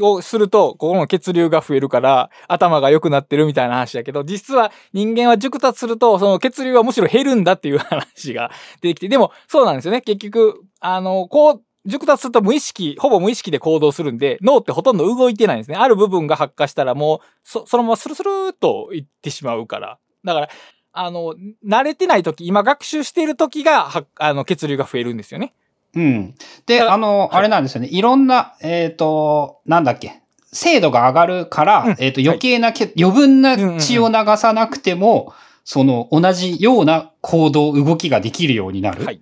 [0.00, 10.00] をすると、ここの血流が増えるから、頭が良くなってるみたいな話だけど、実は人間は熟達すると、その血流はむしろ減るんだっていう話が出てきて、でもそうなんですよね。
[10.00, 15.76] 結局、あの、こう、熟達すると無意識、ほぼ無意識で行動するんで、脳ってほとんど動いてないんですね。
[15.76, 19.98] ある部分が発火したらもう、そ、そのままスルスルーっといってしまうから。
[20.24, 20.48] だから、
[20.92, 21.34] あの、
[21.66, 25.54] 慣れてない時、今学習している時が、はあの、血流が増えるんですよね。
[25.94, 26.34] うん。
[26.66, 27.88] で、だあの、はいあれなんですよね。
[27.90, 30.20] いろんな、えっ、と、なんだっけ？
[30.52, 35.32] 精度が上がるから、うんえっ、と、余計なけ、余分な血を流さなくても、
[35.64, 39.04] その、同じような行動、動きができるようになる。
[39.04, 39.20] はい。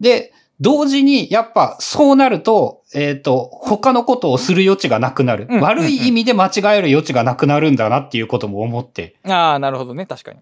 [0.00, 5.46] で、同時に、やっぱ、そうなると、えっ、と、他のことをする余地がなくなる。
[5.50, 10.06] うん悪い意味で間違える余地がなくなるんだなっていうことも思って、ああ、なるほどね。
[10.06, 10.38] 確かに。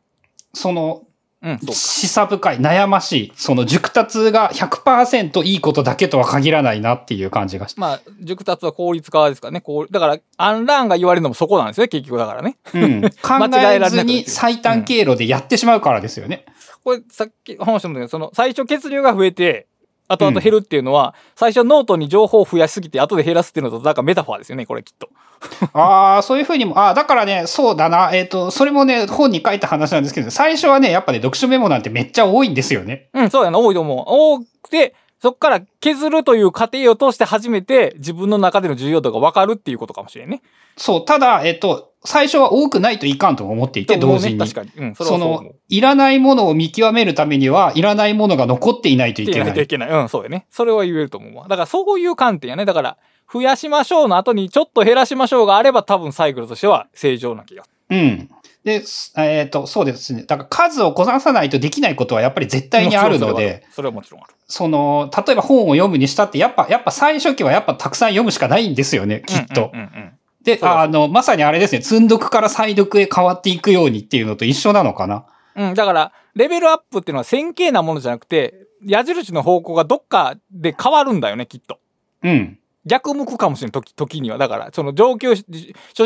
[0.53, 1.03] その、
[1.41, 1.59] うん。
[1.59, 7.81] 示唆深い、悩ましい、その熟達が100%いいことだけとは限らないなっていう感じがして。
[7.81, 9.61] まあ、熟達は効率化ですからね。
[9.61, 11.89] こう、だから、アンラーンが言われるのもそこなんですよね。
[11.89, 12.57] 結局だからね。
[12.75, 13.03] うん。
[13.23, 16.45] 考えずに最短経路でやってしまうからですよね。
[16.83, 19.69] これ、さっき話したんだけど、その、最初血流が増えて、
[20.09, 25.11] 後々減るっていうのは、最初ノートに情報を増やしすぎて後で減らすっていうのと、なんかメタファーですよね、これきっと。
[25.73, 28.11] ああ、そういうふうにも、ああ、だからね、そうだな。
[28.13, 33.09] えっ、と、それもね、本に書いた話なんですけど、最初はね、やっぱね、読書メモなんてめっちゃ多いんですよね。
[33.13, 34.05] うん、そうやな、多いと思う。
[34.07, 40.43] 多くて、そっから削るという過程を通して初めて自分の中での重要度が分かるっていうことかもしれんね。
[40.77, 44.39] そう、ただ、えっ、と、最初は多くないといかんと思っていて、同時に。
[44.39, 44.71] 確かに。
[44.77, 49.53] うん、それその。、いらないものを見極めるためには、いらないものが残っていないといけない。
[49.55, 49.91] といけない。
[49.91, 50.47] うん、そうやね。
[50.51, 51.49] それは言えると思うわ。
[51.49, 52.65] だからそういう観点やね。
[52.65, 52.97] だから、
[53.31, 58.31] 増やしましょうの後にちょっと減らしましょうがあれば多分サイクルとしては正常な気がすうん。
[58.65, 60.25] で、すえっ、と、そうですね。
[60.25, 62.71] だから数をこなさないとできないことはやっぱり絶る。
[62.71, 64.35] 対にあるので、それはもちろんある。
[64.47, 69.71] その、例えば本を読むにしたって、やっぱ、やっぱ最初期はやっぱたくさん読むしかないんですよね、きっと。
[69.73, 75.27] うんうんうんうんで、あの、まさにあれですね、積んどくから再読へ変わっていくようにっていうのと一緒なのかな。
[75.57, 81.81] うん、だから、レベルアップっていうのは線形なものじゃなくて、矢印の方向がどっかで変わるんだよね、きっと。
[82.23, 82.58] うん。
[82.89, 84.39] 逆向くかもしれん、時、時には。
[84.39, 85.45] だから、その上級、初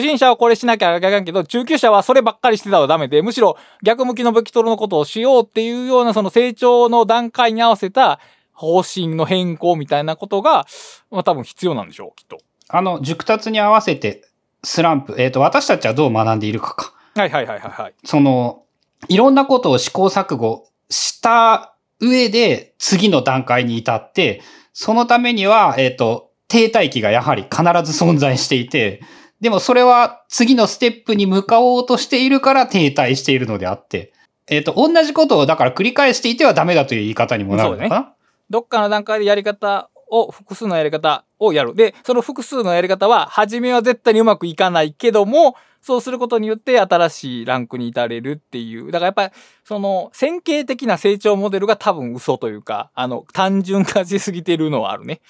[0.03, 8.21] 心者はこれしなきゃいけないけど、中級者はそればっかりしてたらダメで、むしろ逆向きのベクトルのことをしようっていうような、その成長の段階に合わせた
[8.53, 10.67] 方針の変更みたいなことが、
[11.11, 12.39] まあ多分必要なんでしょう、きっと。
[12.69, 14.29] あの、熟達に合わせて、
[14.65, 16.95] スランプ、えっ、と、私たちはどう学んでいるかか。
[17.15, 17.95] はいはいはいはいはい。
[18.05, 18.63] その、
[19.09, 29.01] いろんなことを試行錯誤した上で次の段階に至って、そのためには、えっ、と、停滞期がやはり必ず存在していて、
[29.41, 34.13] でもそれは次のステップに向かおうとしているから停滞しているのであって、
[34.51, 38.15] えっ、と、同じことをだから繰り返していてはダメだという言い方にもなるのかな、
[38.51, 41.75] どっかの段階でやり方を、複数のやり方をやる。
[41.75, 48.93] で、その複数のやり方は、初めは絶対にうまくいかないけども、そうすることによって新しいランクに至れるっていう。
[48.93, 49.33] だからやっぱり、
[49.65, 55.23] その、線形的な成長モデルが多分嘘というか、あの、単純化しすぎてるのはあるね。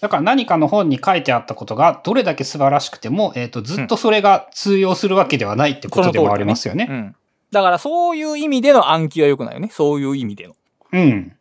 [0.00, 6.86] だから何かの本に書いてあったことがどれだけ素晴らしくても、えっ、と、ずっとそれが通用するわけではないってことでもありますよね。
[6.88, 7.16] うん。
[7.50, 9.70] だからそういう意味での暗記は良くないよね。
[9.72, 10.54] そういう意味での。
[10.92, 11.00] うん。
[11.00, 11.32] うん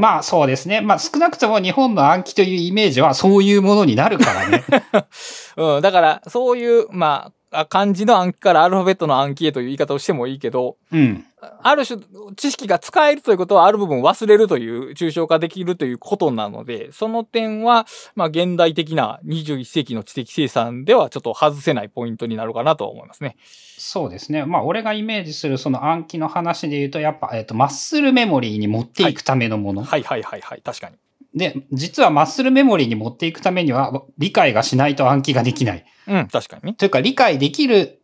[0.00, 0.80] まあそうですね。
[0.80, 4.64] まあ少なくとも日本の暗記というイメージは そういうものになるからね。
[5.58, 11.24] うん、だから、そういう、まあ、あ漢字の暗記からアルファベットの暗記へという言い方をしてもいいけど、うん。
[11.62, 12.00] ある種、
[12.36, 23.36] 知識が使えるということは、ある部分忘れるという、抽象化できるということなので、その点は、まあ、現代的な21世紀の知的生産では、ちょっと外せないポイントになるかなとは思いますね。
[23.78, 24.44] そうですね。
[24.44, 29.82] まあ俺がイメージするその暗記の話で言うと、やっぱ、えっ、と、マッスルメモリーに持っていくためのもの。
[29.82, 30.96] はいはいはいはい、確かに。
[31.34, 35.84] で、実はマッスルメモリーに持っていくためには、理解がしないと暗記ができない。
[36.06, 36.74] うん、確かにね。
[36.74, 37.98] というか、理解できるし、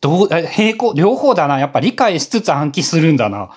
[0.00, 1.58] どう、え並行、両方だな。
[1.58, 3.50] やっぱ理解しつつ暗記するんだな。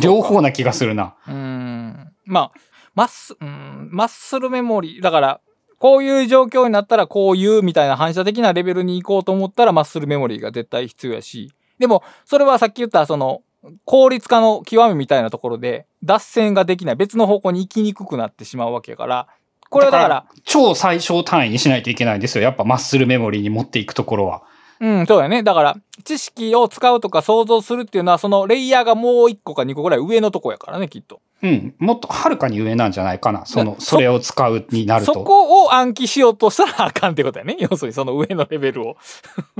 [0.00, 1.16] 両方な気がするな。
[1.26, 2.12] うーん。
[2.24, 2.60] まあ、
[2.94, 5.40] マッス、うん、マッスルメモリー、だから、
[5.78, 11.52] こういう状況になったらこういうみたいな反射的なレベルに行こうと思ったらマッスルメモリーが絶対必要やし。
[11.78, 13.42] でも、それはさっき言ったその、
[13.84, 16.96] 効率化の極みみたいなところで、脱線ができない。
[16.96, 19.26] 別の方向に行きにくくなってしまうわけやから、
[19.68, 22.44] これはだから、超最小単位にしないといけないんですよ。
[22.44, 24.42] やっぱマッスルメモリーに持っていくところは。
[24.80, 25.42] うん、そうやね。
[25.42, 31.20] だから、知識を使うとか想像するっていうのは、そのレイヤーがもう1個か2個ぐらい上のとこやからね、きっと。
[31.42, 31.74] うん。
[31.78, 33.46] もっとはるかに上なんじゃないかな。
[33.46, 35.24] その、そそれを使うになるそと。
[35.24, 37.56] こを暗記しようとしたらあかんってことやね。
[37.58, 38.96] 要するにその上のレベルを。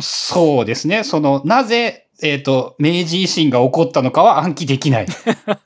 [0.01, 1.05] そうですね。
[1.05, 5.07] その、なぜ、えっ、と、明治維新が起こったのかは暗記できない。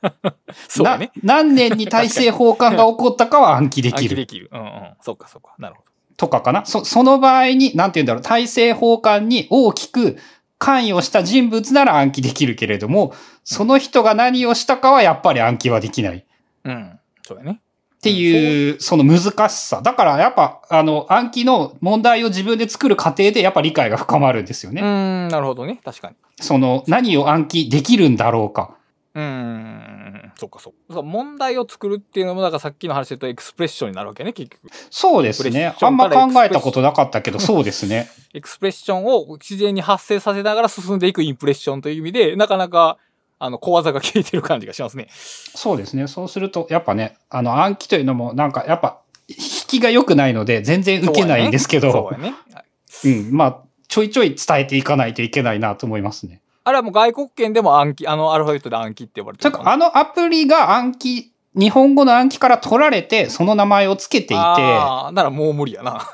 [0.69, 1.13] そうやね。
[1.23, 4.09] な何年に大政奉還が起こったかは暗記で暗きる。
[4.11, 4.51] 記できる。
[4.53, 4.67] うんうん。
[5.01, 5.55] そっかそっか。
[5.59, 5.90] なるほど。
[6.21, 6.67] とかかな？
[6.67, 10.19] そ、その場合に、なんて言うんだろう、大政奉還に大きく
[10.59, 16.19] 関与した人物なら暗記できるけれども、その人が何をしたかはやっぱり暗記はできない。
[16.19, 16.23] っ
[16.65, 16.99] うん。
[17.27, 17.61] そうやね。
[18.03, 19.81] ていう、その難しさ。
[19.83, 24.83] だからやっぱ、あの、暗記の問題を自分で作る過程でやっぱ理解が深まるんですよね。
[24.83, 25.81] うーん、なるほどね。
[25.83, 26.17] 確かに。
[26.39, 28.77] その、何を暗記できるんだろうか。
[29.15, 30.00] うーん。
[30.41, 30.95] そっかそっか。
[30.95, 34.71] そう問題を作るっていうのも、だからさっきの話で言うとエクスプレッションになるわけね、結局。
[34.91, 38.09] そうですねあんま考えたことなかったけど、そうですね。
[38.33, 42.97] エクスプレッションを自然に発生させながら進んでいくインプレッションという意味で、なかなか、
[43.39, 45.09] あの、小技が効いてる感じがしますね。
[45.11, 46.07] そうですね。
[46.07, 49.37] そうすると、やっぱね、あの、暗記というのも、なんか、やっぱ、引
[49.67, 52.35] きが良くないので、全然受けないんですけど、そうやね。
[52.53, 52.65] はい
[53.09, 56.40] うん、まあ、ちょいちょい伝えていかないといけないなと思いますね。
[56.65, 66.07] あれはもう外国圏でも暗記、あのアルファベットで暗記って呼ばれてというか、あのアプリが暗記、日本語の暗記から取られて、その名前をつけていて、ああ、ならもう無理やな。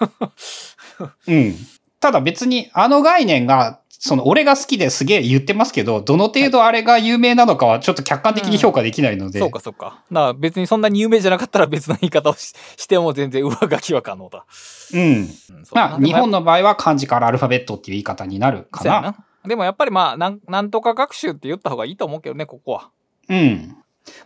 [1.26, 1.55] うん。
[2.01, 10.03] ただ別に、あの概念が、その、俺が好きですげえ言ってますけど、どの程度あれが有名なのかはちょっと客観的に評価できないので、そうかそうか。
[10.12, 14.44] だから別にそんなに有名じゃなかったら別の言い方をし しても全然上書きは可能だ。
[14.92, 15.01] うん。
[15.01, 15.28] うん
[15.72, 19.01] まあ、日本のの場合は漢字からアルファベットっていう言い方になるかな。
[19.01, 19.16] な。
[19.47, 22.90] でもやっぱりまあ、なんなんとか学習って言った方がいいと思うけどね、ここは。
[23.28, 23.76] うん。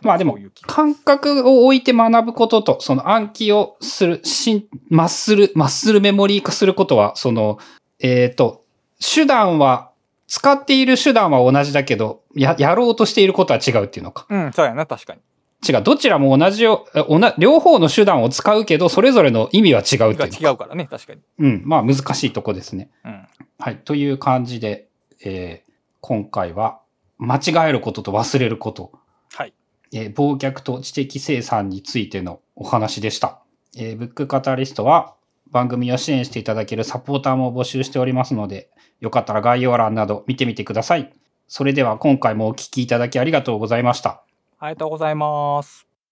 [0.01, 7.57] まあでも感覚を置いて学ぶことと、その暗記をする、しん、マッスル、マッスルメモリー化することは、その、
[7.99, 8.63] えっ、と、
[8.99, 9.91] 手段は、
[10.27, 14.25] 使っている手段は同じだけど、や、やろうとしていることは違うっていうのか。
[14.29, 15.19] うん、そうやな、確かに。
[15.67, 15.83] 違う。
[15.83, 20.49] どちらも同じよ、えおな、両方の手段を使うけど、それぞれの意味は違うっていうのか。
[20.49, 21.21] 違うからね、確かに。
[21.39, 21.61] うん。
[21.65, 22.89] まあ難しいとこですね。
[23.03, 23.27] うん。
[23.59, 23.77] はい。
[23.77, 24.87] という感じで、
[25.23, 25.71] えー
[26.03, 26.81] 今回は、
[27.19, 28.91] 間違えることと忘れること。
[29.33, 29.53] はい。
[29.93, 33.41] えー忘却と知的生産についてのお話でした。
[33.77, 35.15] えーブックカタリストは
[35.51, 41.13] 番組を支援していただけるサポーターも募集しておりますので、よかったら概要欄など見てみてください。
[41.47, 44.23] それでは今回もお聞きいただきありがとうございました。
[44.59, 45.90] ありがとうございます。